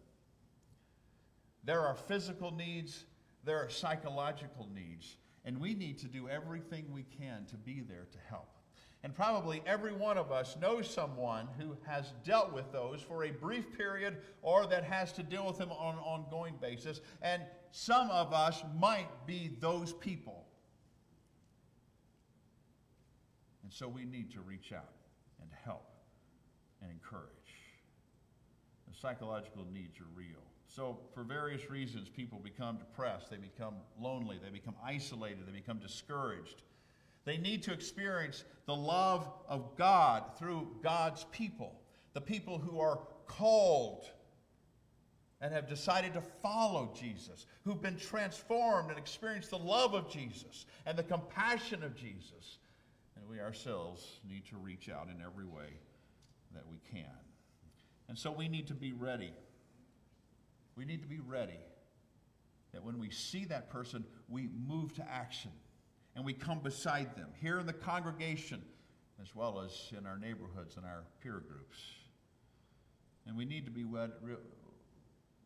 [1.64, 3.06] There are physical needs,
[3.44, 8.08] there are psychological needs, and we need to do everything we can to be there
[8.12, 8.59] to help.
[9.04, 13.32] And probably every one of us knows someone who has dealt with those for a
[13.32, 17.00] brief period or that has to deal with them on an ongoing basis.
[17.22, 20.46] And some of us might be those people.
[23.64, 24.96] And so we need to reach out
[25.42, 25.90] and help
[26.82, 27.30] and encourage.
[28.92, 30.44] The psychological needs are real.
[30.68, 35.80] So, for various reasons, people become depressed, they become lonely, they become isolated, they become
[35.80, 36.62] discouraged.
[37.30, 41.80] They need to experience the love of God through God's people,
[42.16, 44.10] the people who are called
[45.40, 50.66] and have decided to follow Jesus, who've been transformed and experienced the love of Jesus
[50.88, 52.58] and the compassion of Jesus.
[53.16, 55.78] And we ourselves need to reach out in every way
[56.56, 57.06] that we can.
[58.08, 59.34] And so we need to be ready.
[60.76, 61.60] We need to be ready
[62.74, 65.52] that when we see that person, we move to action
[66.20, 68.62] and we come beside them here in the congregation
[69.22, 71.80] as well as in our neighborhoods and our peer groups.
[73.26, 73.86] And we need to be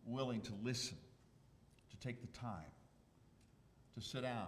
[0.07, 0.97] willing to listen,
[1.91, 2.71] to take the time,
[3.93, 4.47] to sit down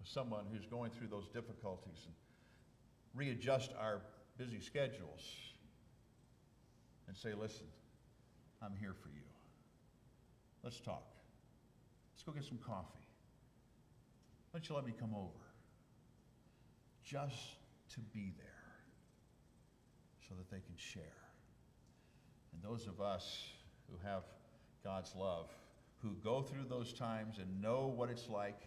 [0.00, 2.14] with someone who's going through those difficulties and
[3.14, 4.00] readjust our
[4.38, 5.22] busy schedules
[7.06, 7.68] and say, listen,
[8.60, 9.22] I'm here for you.
[10.64, 11.06] Let's talk.
[12.12, 13.06] Let's go get some coffee.
[14.50, 15.39] Why don't you let me come over?
[17.04, 17.56] Just
[17.94, 18.46] to be there
[20.28, 21.02] so that they can share.
[22.52, 23.44] And those of us
[23.90, 24.22] who have
[24.84, 25.50] God's love,
[26.02, 28.60] who go through those times and know what it's like,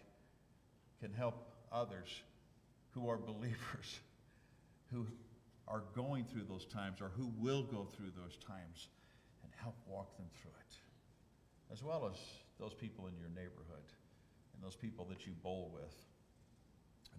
[0.99, 1.35] can help
[1.71, 2.09] others
[2.91, 3.99] who are believers,
[4.91, 5.07] who
[5.67, 8.89] are going through those times or who will go through those times
[9.43, 10.75] and help walk them through it.
[11.71, 12.19] As well as
[12.59, 13.87] those people in your neighborhood
[14.53, 15.95] and those people that you bowl with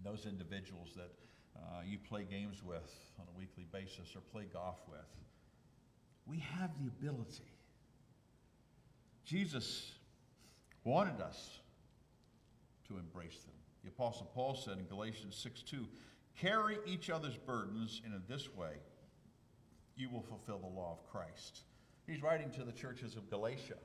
[0.03, 1.11] those individuals that
[1.57, 4.99] uh, you play games with on a weekly basis or play golf with.
[6.25, 7.51] We have the ability.
[9.25, 9.91] Jesus
[10.83, 11.59] wanted us
[12.87, 13.55] to embrace them.
[13.83, 15.87] The Apostle Paul said in Galatians 6 2,
[16.39, 18.73] carry each other's burdens, and in this way
[19.95, 21.61] you will fulfill the law of Christ.
[22.05, 23.77] He's writing to the churches of Galatia.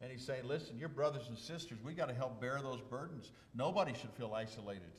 [0.00, 3.32] And he's saying, listen, your brothers and sisters, we got to help bear those burdens.
[3.54, 4.92] Nobody should feel isolated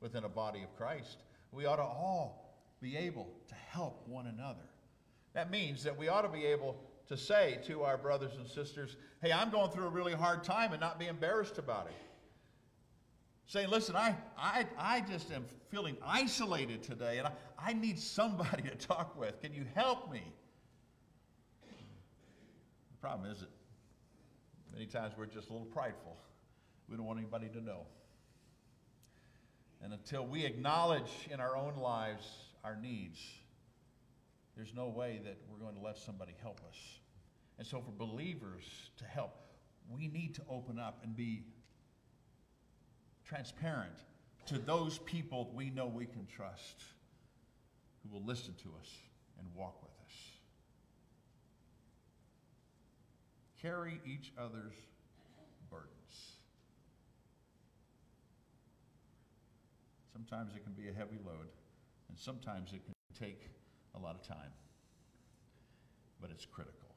[0.00, 1.18] within a body of Christ.
[1.52, 4.68] We ought to all be able to help one another.
[5.34, 6.76] That means that we ought to be able
[7.08, 10.72] to say to our brothers and sisters, hey, I'm going through a really hard time
[10.72, 11.94] and not be embarrassed about it.
[13.46, 18.62] Saying, listen, I, I, I just am feeling isolated today and I, I need somebody
[18.68, 19.40] to talk with.
[19.40, 20.22] Can you help me?
[21.62, 23.50] The problem is that
[24.72, 26.16] many times we're just a little prideful.
[26.88, 27.86] We don't want anybody to know.
[29.86, 32.26] And until we acknowledge in our own lives
[32.64, 33.20] our needs,
[34.56, 36.76] there's no way that we're going to let somebody help us.
[37.56, 38.64] And so, for believers
[38.96, 39.36] to help,
[39.88, 41.44] we need to open up and be
[43.24, 43.94] transparent
[44.46, 46.82] to those people we know we can trust
[48.02, 48.90] who will listen to us
[49.38, 50.14] and walk with us.
[53.62, 54.74] Carry each other's
[55.70, 55.92] burdens.
[60.16, 61.48] Sometimes it can be a heavy load,
[62.08, 63.50] and sometimes it can take
[63.94, 64.50] a lot of time,
[66.22, 66.88] but it's critical.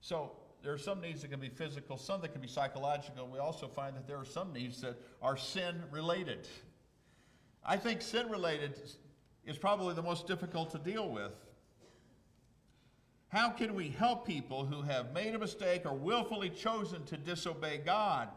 [0.00, 3.28] So, there are some needs that can be physical, some that can be psychological.
[3.28, 6.48] We also find that there are some needs that are sin related.
[7.64, 8.80] I think sin related
[9.46, 11.36] is probably the most difficult to deal with.
[13.28, 17.82] How can we help people who have made a mistake or willfully chosen to disobey
[17.84, 18.30] God?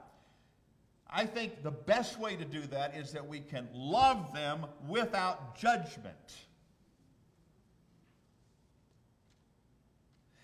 [1.09, 5.57] I think the best way to do that is that we can love them without
[5.57, 6.35] judgment.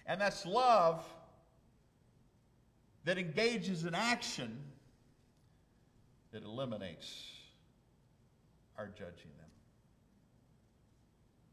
[0.05, 1.03] And that's love
[3.05, 4.57] that engages in action
[6.31, 7.29] that eliminates
[8.77, 9.49] our judging them.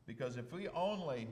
[0.06, 1.28] Because if we only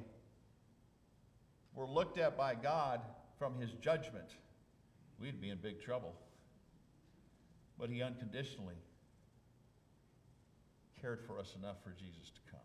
[1.74, 3.00] were looked at by God
[3.38, 4.28] from his judgment,
[5.20, 6.14] we'd be in big trouble.
[7.78, 8.74] But he unconditionally
[11.00, 12.60] cared for us enough for Jesus to come.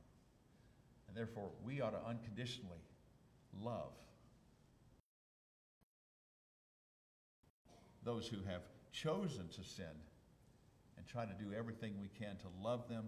[1.07, 2.81] And therefore, we ought to unconditionally
[3.61, 3.93] love
[8.03, 8.61] those who have
[8.91, 9.85] chosen to sin
[10.97, 13.05] and try to do everything we can to love them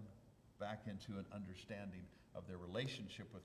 [0.58, 2.02] back into an understanding
[2.34, 3.42] of their relationship with,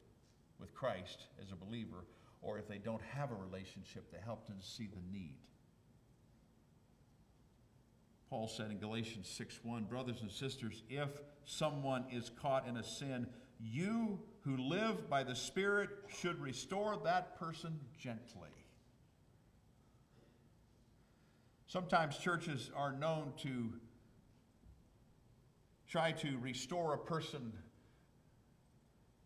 [0.59, 2.05] with Christ as a believer,
[2.41, 5.37] or if they don't have a relationship, to help them see the need.
[8.31, 11.09] Paul said in Galatians 6:1, brothers and sisters, if
[11.43, 13.27] someone is caught in a sin,
[13.59, 18.49] you who live by the Spirit should restore that person gently.
[21.67, 23.73] Sometimes churches are known to
[25.89, 27.51] try to restore a person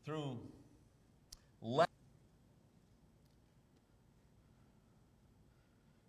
[0.03, 0.39] through
[1.61, 1.85] le-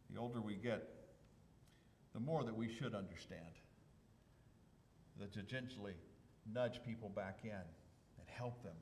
[0.08, 0.95] the older we get,
[2.16, 3.60] the more that we should understand
[5.20, 5.92] that to gently
[6.50, 8.72] nudge people back in and help them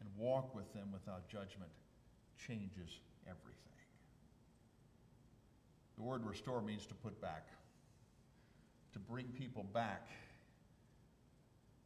[0.00, 1.72] and walk with them without judgment
[2.46, 3.56] changes everything.
[5.96, 7.48] The word restore means to put back,
[8.92, 10.08] to bring people back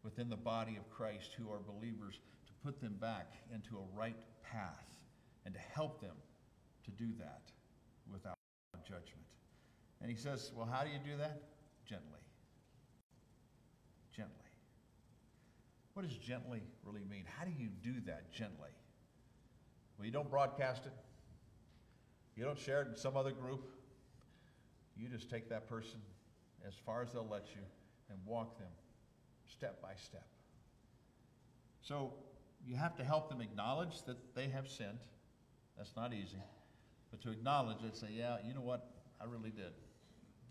[0.02, 4.20] within the body of Christ who are believers, to put them back into a right
[4.42, 4.84] path
[5.46, 6.16] and to help them
[6.84, 7.40] to do that
[8.12, 8.36] without
[8.86, 9.24] judgment.
[10.04, 11.40] And he says, Well, how do you do that?
[11.86, 12.20] Gently.
[14.14, 14.34] Gently.
[15.94, 17.24] What does gently really mean?
[17.38, 18.68] How do you do that gently?
[19.96, 20.92] Well, you don't broadcast it.
[22.36, 23.66] You don't share it in some other group.
[24.94, 26.00] You just take that person
[26.68, 27.62] as far as they'll let you
[28.10, 28.68] and walk them
[29.50, 30.26] step by step.
[31.80, 32.12] So
[32.66, 34.98] you have to help them acknowledge that they have sinned.
[35.78, 36.42] That's not easy.
[37.10, 38.90] But to acknowledge it, say, yeah, you know what?
[39.18, 39.72] I really did.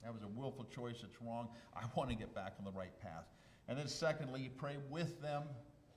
[0.03, 0.97] That was a willful choice.
[1.03, 1.47] It's wrong.
[1.75, 3.25] I want to get back on the right path.
[3.67, 5.43] And then, secondly, you pray with them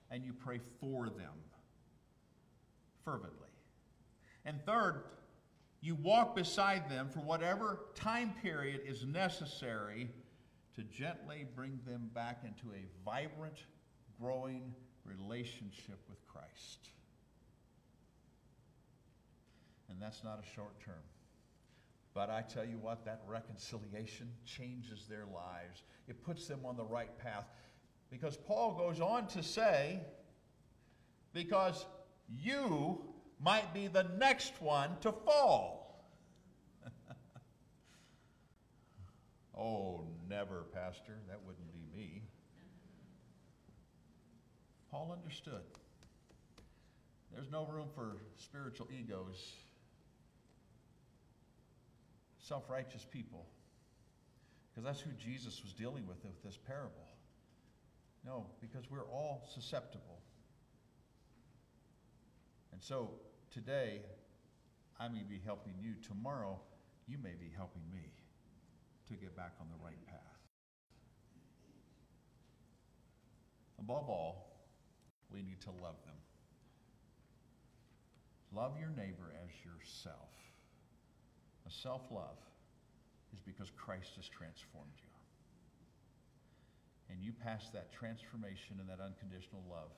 [0.09, 1.33] and you pray for them
[3.03, 3.49] fervently.
[4.45, 5.03] And third,
[5.81, 10.09] you walk beside them for whatever time period is necessary
[10.75, 13.65] to gently bring them back into a vibrant,
[14.19, 16.89] growing relationship with Christ.
[19.89, 20.95] And that's not a short term.
[22.17, 25.83] But I tell you what, that reconciliation changes their lives.
[26.07, 27.45] It puts them on the right path.
[28.09, 29.99] Because Paul goes on to say,
[31.31, 31.85] because
[32.27, 33.05] you
[33.39, 36.09] might be the next one to fall.
[39.55, 41.17] Oh, never, Pastor.
[41.27, 42.23] That wouldn't be me.
[44.91, 45.63] Paul understood.
[47.33, 49.53] There's no room for spiritual egos,
[52.47, 53.45] self righteous people,
[54.69, 57.07] because that's who Jesus was dealing with with this parable.
[58.25, 60.19] No, because we're all susceptible.
[62.71, 63.11] And so
[63.51, 64.01] today,
[64.99, 65.93] I may be helping you.
[66.07, 66.59] Tomorrow,
[67.07, 68.11] you may be helping me
[69.07, 70.17] to get back on the right path.
[73.79, 74.67] Above all,
[75.31, 76.15] we need to love them.
[78.53, 80.46] Love your neighbor as yourself.
[81.71, 82.37] Self love
[83.33, 85.11] is because Christ has transformed you.
[87.09, 89.91] And you pass that transformation and that unconditional love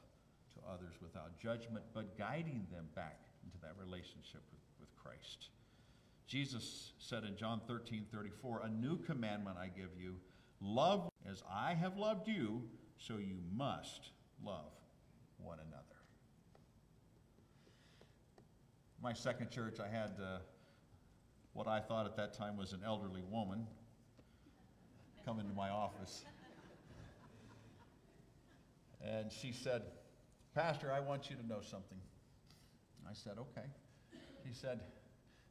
[0.53, 5.49] to others without judgment, but guiding them back into that relationship with, with Christ.
[6.27, 10.15] Jesus said in John 13 34, A new commandment I give you
[10.61, 12.61] love as I have loved you,
[12.97, 14.11] so you must
[14.43, 14.71] love
[15.37, 15.83] one another.
[19.01, 20.39] My second church, I had uh,
[21.59, 23.67] what I thought at that time was an elderly woman
[25.25, 26.23] come into my office.
[29.05, 29.81] And she said,
[30.55, 31.97] Pastor, I want you to know something.
[33.05, 33.67] I said, Okay.
[34.45, 34.79] He said,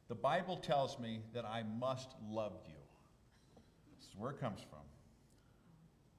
[0.07, 2.73] The Bible tells me that I must love you.
[3.99, 4.79] This is where it comes from.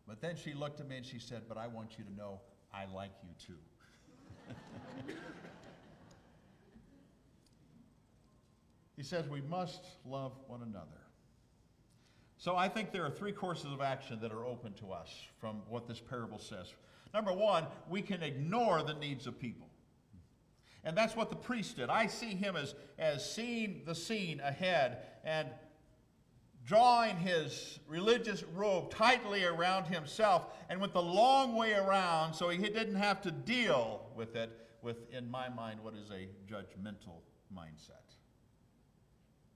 [0.06, 2.40] But then she looked at me and she said, But I want you to know
[2.72, 5.14] I like you too.
[9.00, 11.00] he says we must love one another.
[12.36, 15.08] So I think there are three courses of action that are open to us
[15.40, 16.74] from what this parable says.
[17.14, 19.68] Number one, we can ignore the needs of people.
[20.84, 21.88] And that's what the priest did.
[21.88, 25.48] I see him as, as seeing the scene ahead and
[26.66, 32.58] drawing his religious robe tightly around himself and went the long way around so he
[32.58, 34.50] didn't have to deal with it
[34.82, 38.09] with, in my mind, what is a judgmental mindset.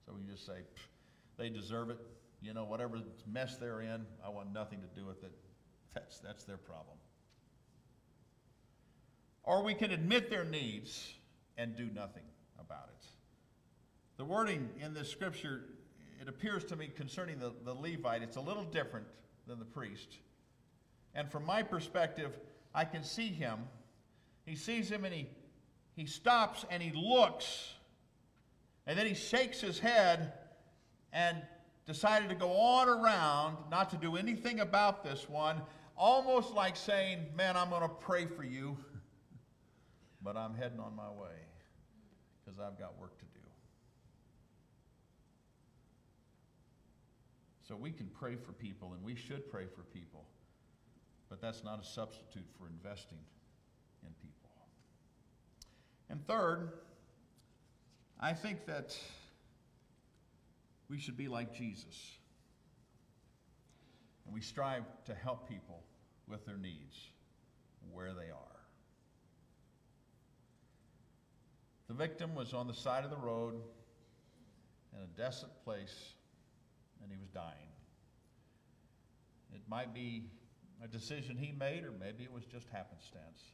[0.06, 0.58] So we just say,
[1.36, 1.98] they deserve it.
[2.42, 2.98] You know, whatever
[3.30, 5.32] mess they're in, I want nothing to do with it.
[5.94, 6.96] That's, that's their problem.
[9.44, 11.14] Or we can admit their needs
[11.56, 12.24] and do nothing
[12.58, 13.06] about it.
[14.16, 15.64] The wording in this scripture,
[16.20, 19.06] it appears to me concerning the, the Levite, it's a little different
[19.46, 20.18] than the priest.
[21.14, 22.38] And from my perspective,
[22.74, 23.60] I can see him.
[24.46, 25.28] He sees him and he,
[25.94, 27.73] he stops and he looks.
[28.86, 30.32] And then he shakes his head
[31.12, 31.40] and
[31.86, 35.60] decided to go on around, not to do anything about this one,
[35.96, 38.76] almost like saying, Man, I'm going to pray for you
[40.24, 41.36] but I'm heading on my way
[42.42, 43.40] because I've got work to do.
[47.68, 50.24] So we can pray for people, and we should pray for people,
[51.28, 53.18] but that's not a substitute for investing
[54.02, 54.50] in people.
[56.08, 56.72] And third,
[58.20, 58.96] I think that
[60.88, 62.16] we should be like Jesus.
[64.24, 65.82] And we strive to help people
[66.28, 67.10] with their needs
[67.92, 68.54] where they are.
[71.88, 73.54] The victim was on the side of the road
[74.94, 76.14] in a desolate place,
[77.02, 77.68] and he was dying.
[79.54, 80.24] It might be
[80.82, 83.52] a decision he made, or maybe it was just happenstance,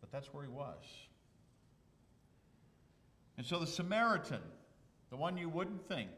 [0.00, 0.84] but that's where he was.
[3.36, 4.40] And so the Samaritan,
[5.10, 6.10] the one you wouldn't think,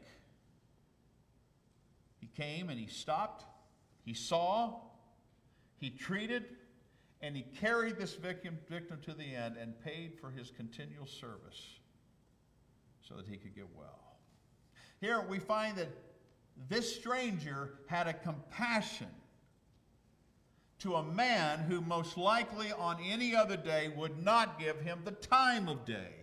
[2.19, 3.45] he came and he stopped,
[4.05, 4.75] he saw,
[5.77, 6.45] he treated,
[7.21, 11.79] and he carried this victim, victim to the end and paid for his continual service
[13.01, 14.17] so that he could get well.
[14.99, 15.89] Here we find that
[16.69, 19.07] this stranger had a compassion
[20.79, 25.11] to a man who most likely on any other day would not give him the
[25.11, 26.16] time of day.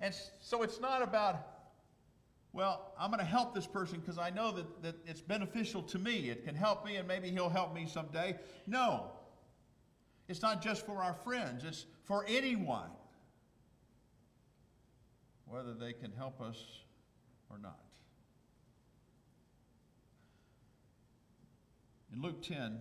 [0.00, 1.56] And so it's not about
[2.56, 5.98] well, I'm going to help this person because I know that, that it's beneficial to
[5.98, 6.30] me.
[6.30, 8.38] It can help me and maybe he'll help me someday.
[8.66, 9.10] No.
[10.26, 12.88] It's not just for our friends, it's for anyone,
[15.44, 16.56] whether they can help us
[17.50, 17.78] or not.
[22.10, 22.78] In Luke 10,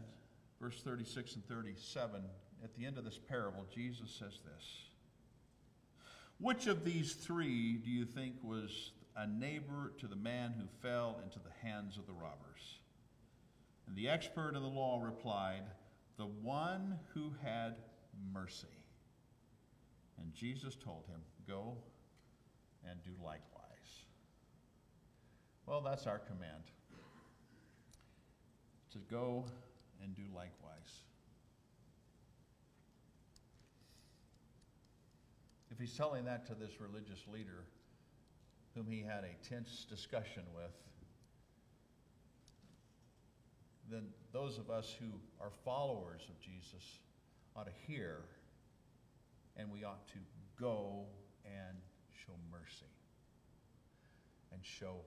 [0.61, 2.22] verse 36 and 37,
[2.63, 4.85] at the end of this parable, Jesus says this
[6.40, 11.22] Which of these three do you think was a neighbor to the man who fell
[11.24, 12.80] into the hands of the robbers.
[13.88, 15.64] And the expert in the law replied,
[16.18, 17.76] The one who had
[18.34, 18.68] mercy.
[20.18, 21.78] And Jesus told him, Go
[22.90, 23.42] and do likewise.
[25.66, 26.64] Well, that's our command
[28.92, 29.46] to go
[30.02, 31.04] and do likewise.
[35.76, 37.65] If he's telling that to this religious leader
[38.76, 40.71] whom he had a tense discussion with,
[43.91, 46.99] then those of us who are followers of Jesus
[47.57, 48.19] ought to hear
[49.57, 50.19] and we ought to
[50.57, 51.03] go
[51.43, 51.78] and
[52.26, 52.86] show mercy
[54.53, 55.01] and show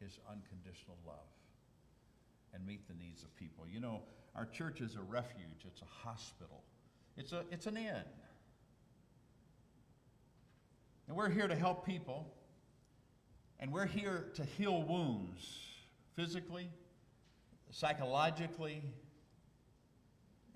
[0.00, 1.16] his unconditional love
[2.52, 3.64] and meet the needs of people.
[3.66, 4.02] You know,
[4.36, 6.62] our church is a refuge, it's a hospital,
[7.16, 8.04] it's, a, it's an inn.
[11.10, 12.32] And we're here to help people,
[13.58, 15.44] and we're here to heal wounds
[16.14, 16.70] physically,
[17.70, 18.84] psychologically,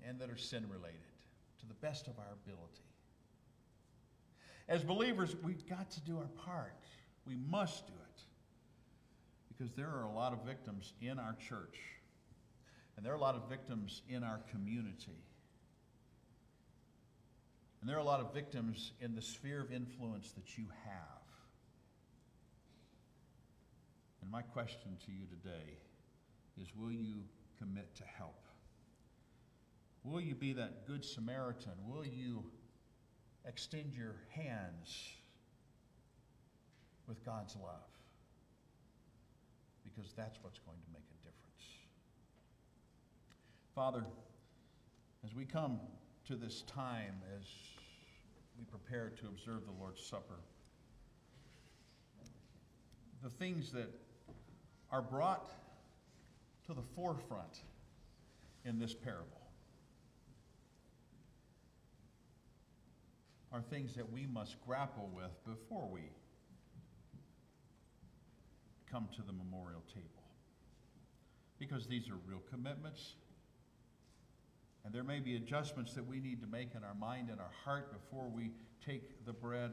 [0.07, 0.95] and that are sin related
[1.59, 2.85] to the best of our ability.
[4.69, 6.85] As believers, we've got to do our part.
[7.27, 8.21] We must do it.
[9.49, 11.79] Because there are a lot of victims in our church,
[12.95, 15.21] and there are a lot of victims in our community.
[17.85, 21.21] And there are a lot of victims in the sphere of influence that you have.
[24.23, 25.77] And my question to you today
[26.59, 27.17] is will you
[27.59, 28.41] commit to help?
[30.03, 31.73] Will you be that good Samaritan?
[31.87, 32.45] Will you
[33.47, 35.11] extend your hands
[37.07, 37.85] with God's love?
[39.83, 41.65] Because that's what's going to make a difference.
[43.75, 44.03] Father,
[45.23, 45.79] as we come
[46.25, 47.45] to this time, as
[48.57, 50.39] we prepare to observe the Lord's Supper,
[53.23, 53.89] the things that
[54.91, 55.51] are brought
[56.67, 57.61] to the forefront
[58.65, 59.41] in this parable
[63.51, 66.01] are things that we must grapple with before we
[68.91, 70.09] come to the memorial table.
[71.57, 73.15] Because these are real commitments,
[74.85, 77.51] and there may be adjustments that we need to make in our mind and our
[77.63, 78.51] heart before we
[78.85, 79.71] take the bread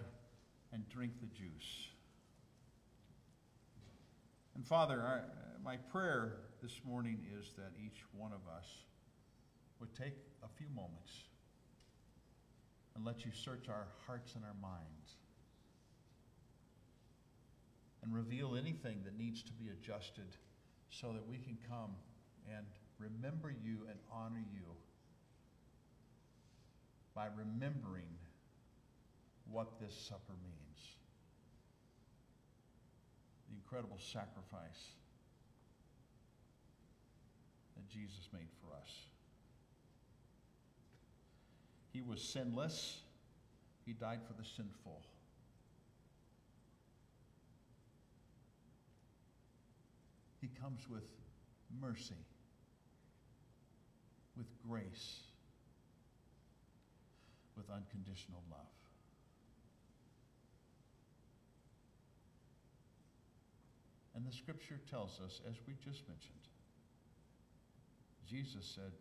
[0.73, 1.89] and drink the juice.
[4.55, 8.67] And Father, our, uh, my prayer this morning is that each one of us
[9.81, 11.13] would take a few moments
[12.95, 15.17] and let you search our hearts and our minds
[18.03, 20.37] and reveal anything that needs to be adjusted
[20.89, 21.91] so that we can come
[22.57, 22.67] and
[22.99, 24.63] remember you and honor you
[27.15, 28.19] by remembering
[29.51, 30.63] what this supper means
[33.49, 34.93] the incredible sacrifice
[37.77, 38.91] that Jesus made for us.
[41.93, 43.01] He was sinless,
[43.85, 45.03] He died for the sinful.
[50.41, 51.05] He comes with
[51.81, 52.15] mercy,
[54.37, 55.21] with grace,
[57.57, 58.73] with unconditional love.
[64.15, 66.47] And the scripture tells us, as we just mentioned,
[68.29, 68.93] Jesus said,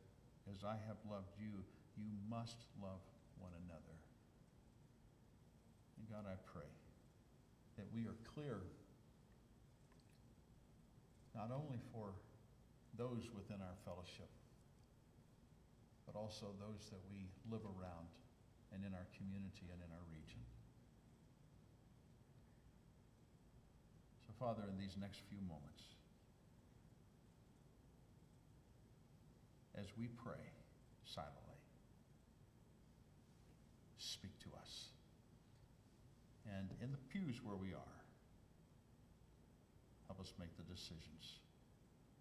[0.49, 1.63] As I have loved you,
[1.95, 3.03] you must love
[3.37, 3.97] one another.
[5.99, 6.67] And God, I pray
[7.77, 8.59] that we are clear
[11.35, 12.11] not only for
[12.97, 14.27] those within our fellowship,
[16.05, 18.07] but also those that we live around
[18.73, 20.39] and in our community and in our region.
[24.25, 25.83] So, Father, in these next few moments,
[29.75, 30.45] as we pray
[31.03, 31.59] silently,
[33.97, 34.91] speak to us.
[36.47, 37.97] And in the pews where we are,
[40.07, 41.39] help us make the decisions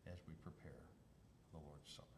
[0.07, 0.87] as we prepare
[1.53, 2.10] the Lord's Supper.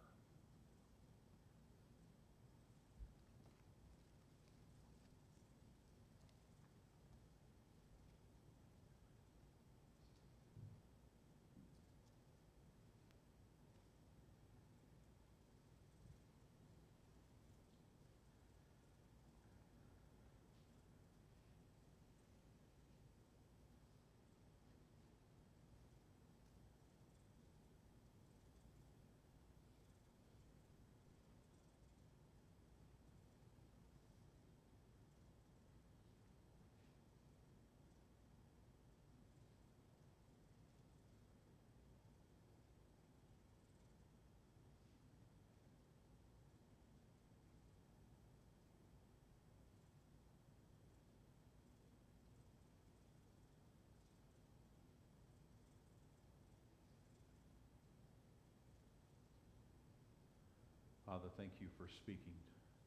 [61.43, 62.38] Thank you for speaking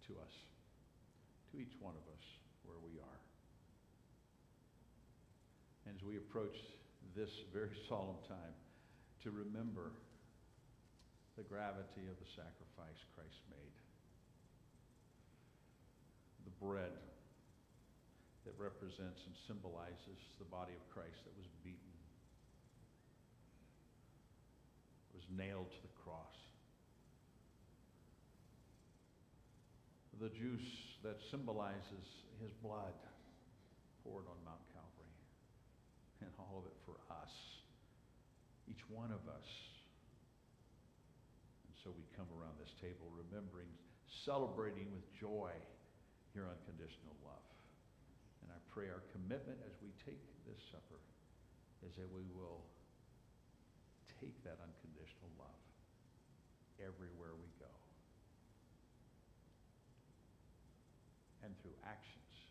[0.08, 0.32] to us,
[1.52, 2.24] to each one of us
[2.64, 3.20] where we are.
[5.84, 6.56] And as we approach
[7.20, 8.56] this very solemn time,
[9.28, 9.92] to remember
[11.36, 13.76] the gravity of the sacrifice Christ made.
[16.48, 16.96] The bread
[18.48, 21.92] that represents and symbolizes the body of Christ that was beaten,
[25.12, 26.45] was nailed to the cross.
[30.22, 32.96] The juice that symbolizes his blood
[34.00, 35.18] poured on Mount Calvary,
[36.24, 37.34] and all of it for us,
[38.72, 39.50] each one of us.
[41.68, 43.68] And so we come around this table remembering,
[44.08, 45.52] celebrating with joy
[46.32, 47.48] your unconditional love.
[48.44, 51.04] And I pray our commitment as we take this supper
[51.84, 52.64] is that we will
[54.24, 55.64] take that unconditional love
[56.80, 57.72] everywhere we go.
[61.46, 62.46] And through actions,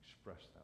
[0.00, 0.61] express that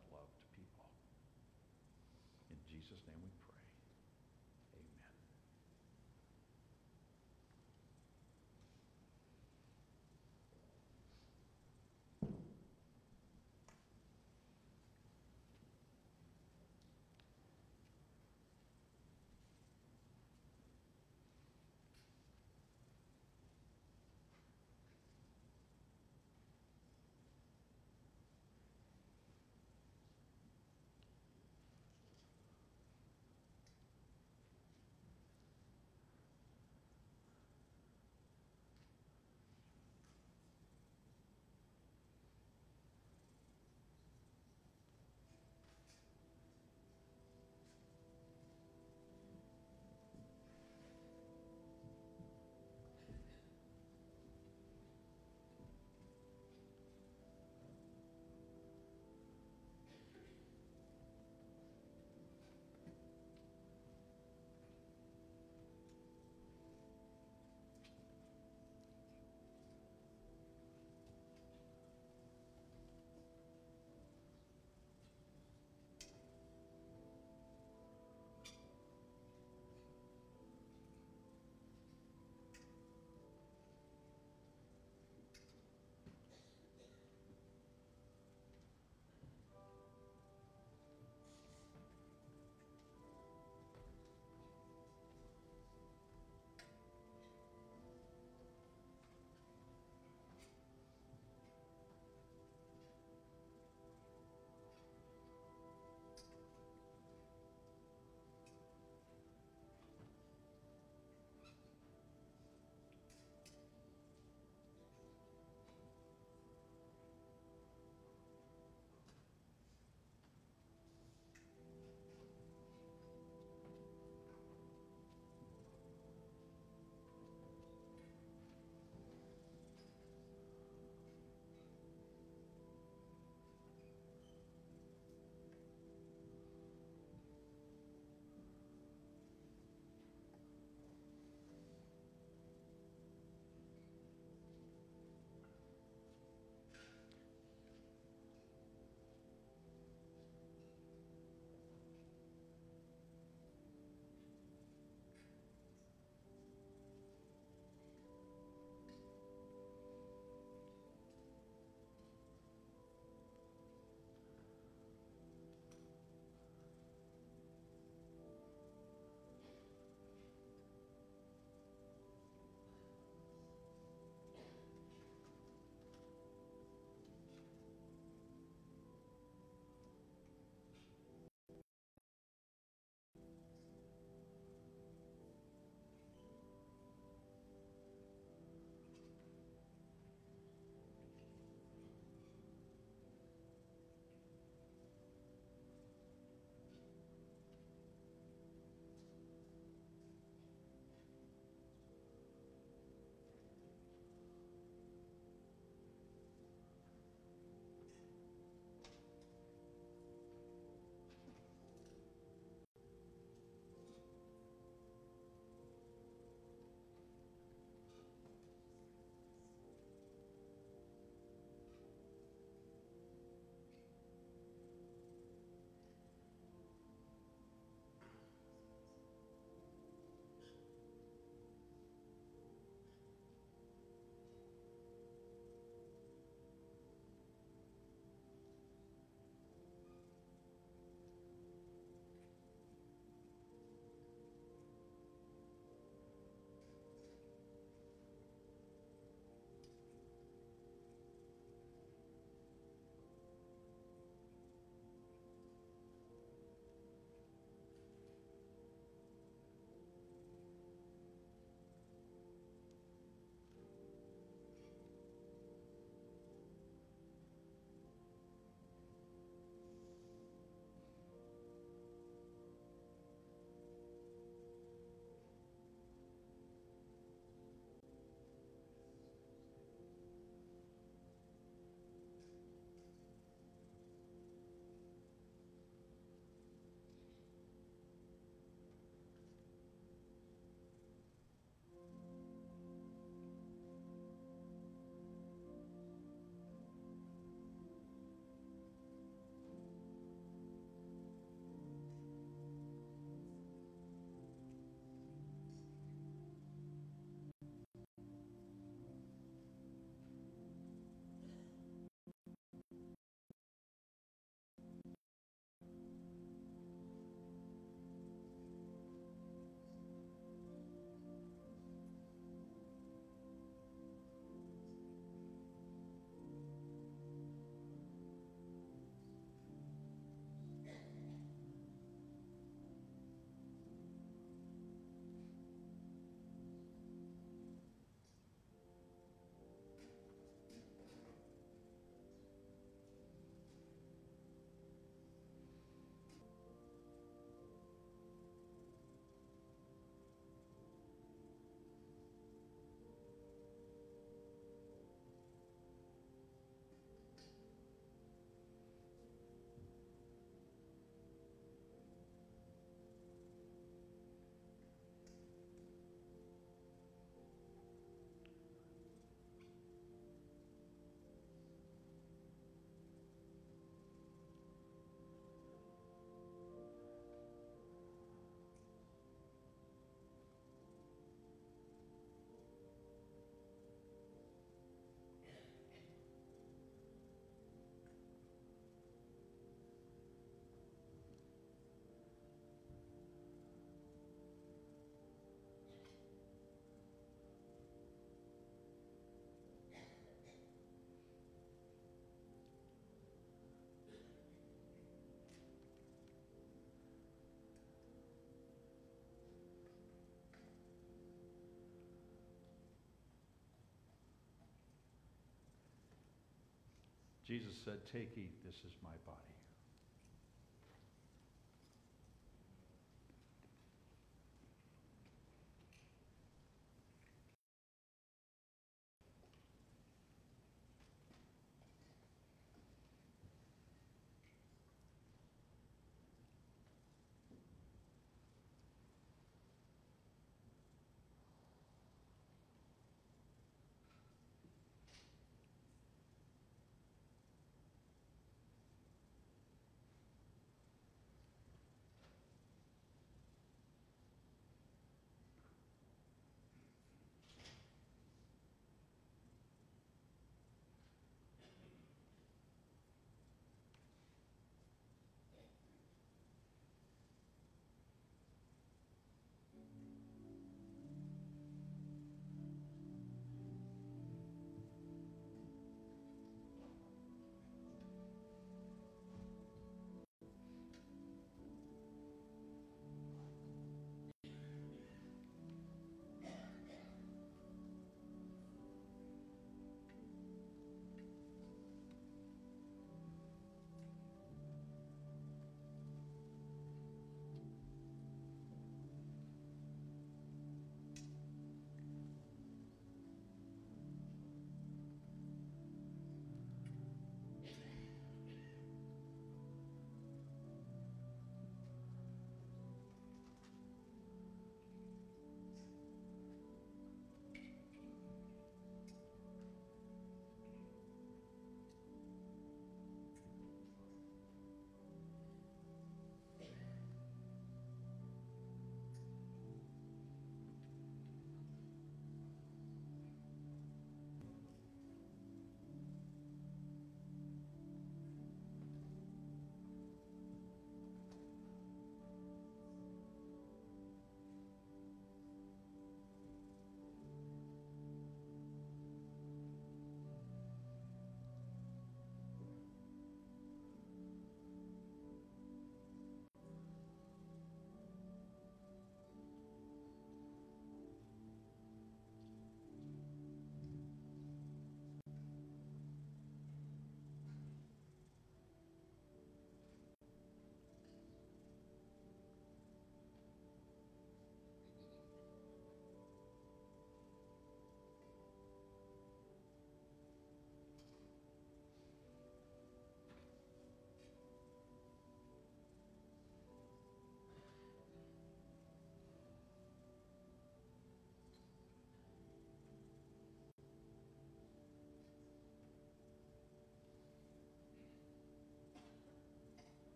[417.28, 419.36] Jesus said, Take, eat, this is my body.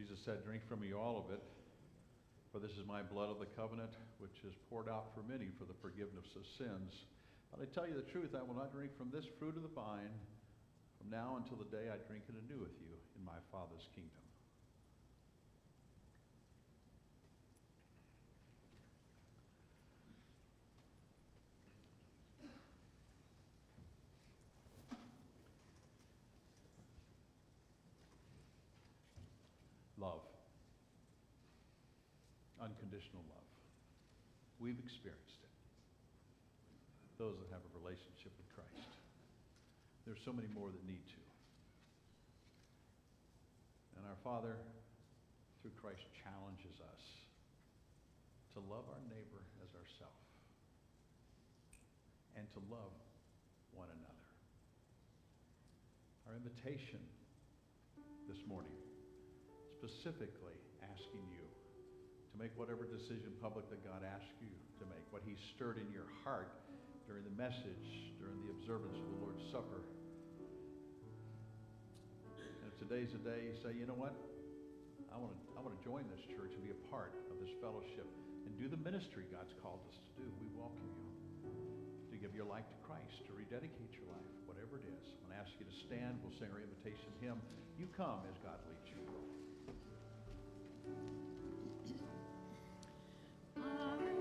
[0.00, 1.42] Jesus said, Drink from me all of it,
[2.50, 5.68] for this is my blood of the covenant, which is poured out for many for
[5.68, 7.04] the forgiveness of sins.
[7.52, 9.68] But I tell you the truth, I will not drink from this fruit of the
[9.68, 10.16] vine
[10.96, 14.24] from now until the day I drink it anew with you in my Father's kingdom.
[30.00, 30.20] Love.
[32.70, 33.50] Unconditional love.
[34.62, 35.50] We've experienced it.
[37.18, 38.86] Those that have a relationship with Christ.
[40.06, 41.22] There's so many more that need to.
[43.98, 44.54] And our Father,
[45.60, 47.02] through Christ, challenges us
[48.54, 50.30] to love our neighbor as ourselves
[52.38, 52.94] and to love
[53.74, 54.28] one another.
[56.30, 57.02] Our invitation
[58.30, 58.78] this morning,
[59.76, 61.39] specifically asking you
[62.40, 64.48] make whatever decision public that God asks you
[64.80, 66.48] to make, what He stirred in your heart
[67.04, 69.84] during the message, during the observance of the Lord's Supper.
[72.40, 74.16] And if today's the day you say, you know what?
[75.12, 77.52] I want to I want to join this church and be a part of this
[77.60, 78.08] fellowship
[78.48, 80.26] and do the ministry God's called us to do.
[80.40, 81.12] We welcome you
[82.08, 85.04] to give your life to Christ, to rededicate your life, whatever it is.
[85.20, 86.24] I'm going to ask you to stand.
[86.24, 87.36] We'll sing our invitation hymn.
[87.76, 89.04] You come as God leads you.
[93.62, 94.19] Would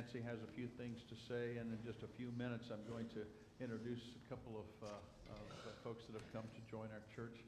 [0.00, 3.04] Nancy has a few things to say, and in just a few minutes, I'm going
[3.12, 3.20] to
[3.60, 4.96] introduce a couple of, uh,
[5.28, 7.44] of uh, folks that have come to join our church.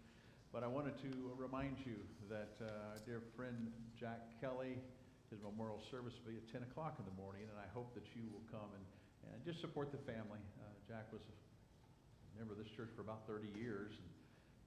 [0.52, 1.96] But I wanted to remind you
[2.28, 4.76] that uh, our dear friend Jack Kelly,
[5.32, 8.04] his memorial service will be at 10 o'clock in the morning, and I hope that
[8.12, 8.84] you will come and,
[9.32, 10.44] and just support the family.
[10.60, 11.36] Uh, Jack was a
[12.36, 13.96] member of this church for about 30 years.
[13.96, 14.12] And,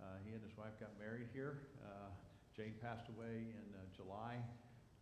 [0.02, 1.70] uh, he and his wife got married here.
[1.86, 2.10] Uh,
[2.58, 4.42] Jane passed away in uh, July.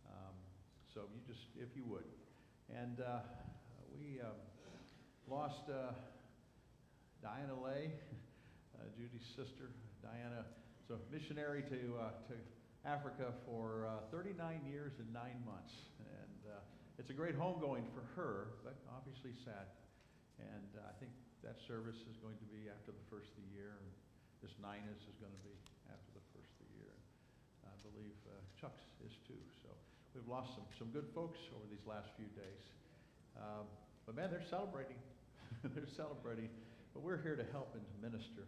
[0.04, 0.36] Um,
[0.92, 2.04] so you just, if you would.
[2.72, 3.20] And uh,
[3.92, 4.32] we uh,
[5.28, 5.92] lost uh,
[7.20, 7.92] Diana Lay,
[8.76, 9.70] uh, Judy's sister.
[10.00, 10.44] Diana,
[10.88, 12.36] so missionary to, uh, to
[12.84, 15.72] Africa for uh, 39 years and nine months.
[16.00, 16.52] And
[17.00, 19.66] it's a great homegoing for her, but obviously sad.
[20.38, 21.10] And I think
[21.42, 23.80] that service is going to be after the first of the year.
[24.44, 25.56] This Ninus is going to be
[25.88, 26.94] after the first of the year.
[27.64, 29.40] I believe uh, Chuck's is too.
[29.64, 29.72] So
[30.14, 32.62] we've lost some, some good folks over these last few days.
[33.36, 33.66] Um,
[34.06, 34.96] but man, they're celebrating.
[35.74, 36.48] they're celebrating.
[36.94, 38.46] But we're here to help and to minister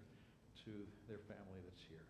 [0.64, 0.70] to
[1.10, 2.06] their family that's here.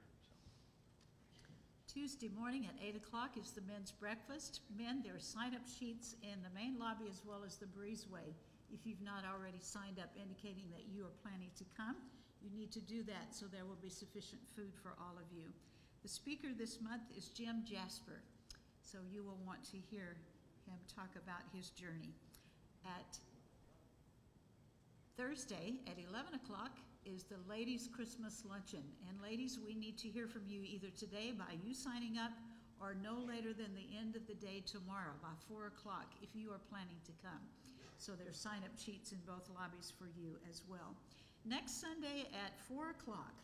[1.89, 4.61] Tuesday morning at 8 o'clock is the men's breakfast.
[4.77, 8.37] Men, there are sign-up sheets in the main lobby as well as the breezeway.
[8.69, 11.97] If you've not already signed up indicating that you are planning to come,
[12.45, 15.49] you need to do that so there will be sufficient food for all of you.
[16.03, 18.21] The speaker this month is Jim Jasper,
[18.87, 20.15] so you will want to hear
[20.65, 22.15] him talk about his journey.
[22.87, 23.19] At
[25.19, 28.87] Thursday at 11 o'clock is the Ladies' Christmas Luncheon.
[29.11, 32.31] And ladies, we need to hear from you either today by you signing up
[32.81, 36.51] or no later than the end of the day tomorrow by 4 o'clock if you
[36.51, 37.43] are planning to come.
[37.99, 40.95] So there's sign-up sheets in both lobbies for you as well.
[41.45, 43.35] Next Sunday at 4 o'clock,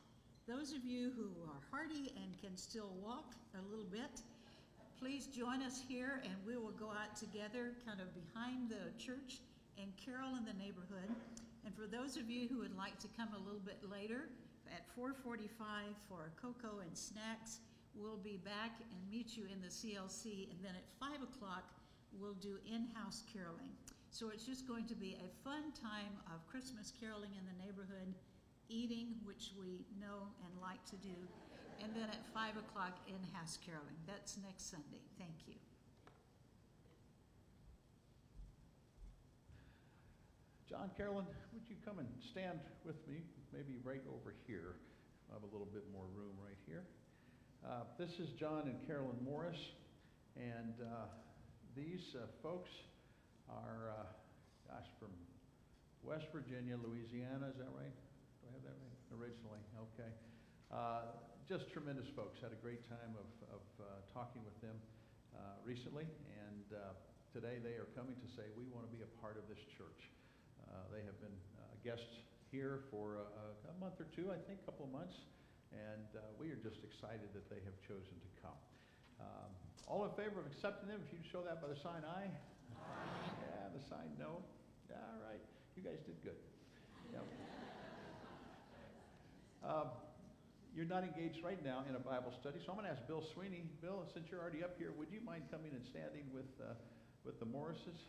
[0.47, 4.23] those of you who are hardy and can still walk a little bit,
[5.02, 9.42] please join us here and we will go out together kind of behind the church
[9.74, 11.10] and carol in the neighborhood.
[11.66, 14.30] And for those of you who would like to come a little bit later,
[14.70, 17.58] at 4:45 for cocoa and snacks,
[17.98, 20.46] we'll be back and meet you in the CLC.
[20.54, 21.74] And then at 5 o'clock,
[22.14, 23.74] we'll do in-house caroling.
[24.10, 28.14] So it's just going to be a fun time of Christmas caroling in the neighborhood,
[28.68, 31.18] eating, which we know and like to do.
[31.82, 33.98] And then at 5 o'clock, in-house caroling.
[34.06, 35.02] That's next Sunday.
[35.18, 35.54] Thank you.
[40.70, 44.78] John, Carolyn, would you come and stand with me, maybe right over here?
[45.28, 46.84] I have a little bit more room right here.
[47.66, 49.74] Uh, this is John and Carolyn Morris,
[50.36, 51.10] and uh,
[51.76, 52.70] these uh, folks
[53.50, 54.06] are, uh,
[54.70, 55.10] gosh, from
[56.02, 57.94] West Virginia, Louisiana, is that right?
[58.40, 59.18] Do I have that right?
[59.18, 60.10] Originally, okay.
[61.52, 62.40] Just tremendous folks.
[62.40, 63.84] Had a great time of, of uh,
[64.16, 64.72] talking with them
[65.36, 66.08] uh, recently,
[66.48, 66.96] and uh,
[67.28, 70.08] today they are coming to say, we want to be a part of this church.
[70.64, 74.64] Uh, they have been uh, guests here for a, a month or two, I think,
[74.64, 75.28] a couple of months,
[75.76, 78.56] and uh, we are just excited that they have chosen to come.
[79.20, 79.52] Um,
[79.84, 82.32] all in favor of accepting them, if you show that by the sign aye.
[82.32, 83.28] Aye.
[83.44, 84.40] Yeah, the sign no.
[84.88, 85.44] Yeah, all right.
[85.76, 86.40] You guys did good.
[87.12, 87.28] Yep.
[89.62, 89.94] Um,
[90.74, 93.20] you're not engaged right now in a Bible study, so I'm going to ask Bill
[93.36, 93.68] Sweeney.
[93.84, 96.72] Bill, since you're already up here, would you mind coming and standing with, uh,
[97.28, 98.00] with the Morrises?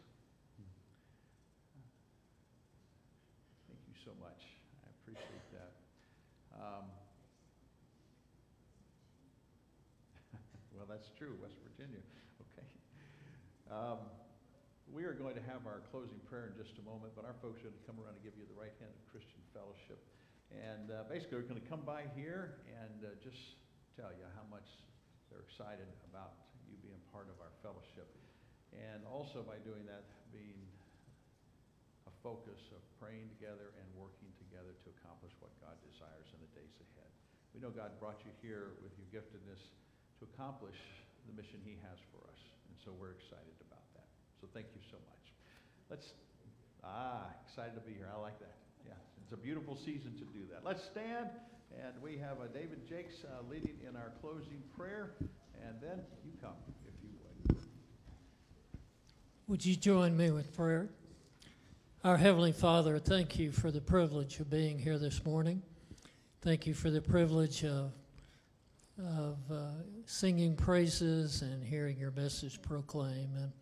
[3.67, 4.39] Thank you so much.
[4.87, 5.75] I appreciate that.
[6.55, 6.87] Um,
[10.71, 11.99] well, that's true, West Virginia.
[12.47, 12.67] Okay.
[13.67, 14.07] Um,
[14.87, 17.59] we are going to have our closing prayer in just a moment, but our folks
[17.59, 19.99] are going to come around and give you the right hand of Christian fellowship.
[20.53, 23.57] And uh, basically, we're going to come by here and uh, just
[23.97, 24.65] tell you how much
[25.29, 26.37] they're excited about
[26.69, 28.09] you being part of our fellowship.
[28.73, 30.61] And also by doing that, being
[32.09, 36.51] a focus of praying together and working together to accomplish what God desires in the
[36.57, 37.11] days ahead.
[37.53, 39.61] We know God brought you here with your giftedness
[40.21, 40.77] to accomplish
[41.29, 42.41] the mission He has for us.
[42.69, 44.09] And so we're excited about that.
[44.41, 45.25] So thank you so much.
[45.89, 46.17] Let's,
[46.81, 48.09] ah, excited to be here.
[48.09, 48.57] I like that.
[48.89, 50.65] Yeah, it's a beautiful season to do that.
[50.65, 51.29] Let's stand,
[51.81, 55.11] and we have uh, David Jakes uh, leading in our closing prayer,
[55.65, 56.51] and then you come,
[56.85, 57.09] if you
[57.47, 57.57] would.
[59.47, 60.89] Would you join me with prayer?
[62.03, 65.61] Our Heavenly Father, thank you for the privilege of being here this morning.
[66.41, 67.93] Thank you for the privilege of,
[68.99, 69.69] of uh,
[70.05, 73.37] singing praises and hearing your message proclaimed.
[73.37, 73.53] And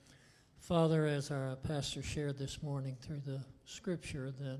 [0.57, 4.59] Father, as our pastor shared this morning through the scripture, that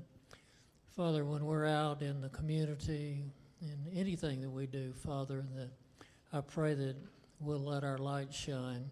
[0.96, 3.24] Father, when we're out in the community,
[3.62, 5.70] in anything that we do, Father, that
[6.34, 6.96] I pray that
[7.40, 8.90] we'll let our light shine.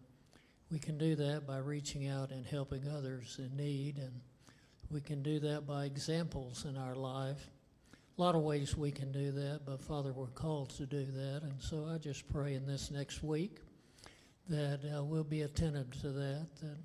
[0.71, 4.13] We can do that by reaching out and helping others in need, and
[4.91, 7.51] we can do that by examples in our life.
[8.17, 11.43] A lot of ways we can do that, but Father, we're called to do that,
[11.43, 13.59] and so I just pray in this next week
[14.49, 16.79] that uh, we'll be attentive to that, that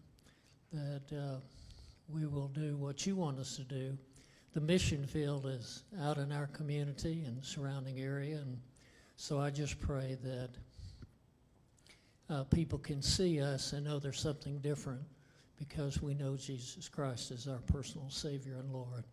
[0.74, 1.40] that uh,
[2.10, 3.98] we will do what you want us to do.
[4.56, 8.58] The mission field is out in our community and surrounding area, and
[9.18, 10.50] so I just pray that
[12.30, 15.02] uh, people can see us and know there's something different
[15.58, 19.04] because we know Jesus Christ is our personal Savior and Lord.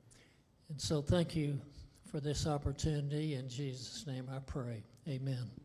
[0.69, 1.60] And so thank you
[2.09, 3.35] for this opportunity.
[3.35, 4.85] In Jesus' name I pray.
[5.09, 5.61] Amen.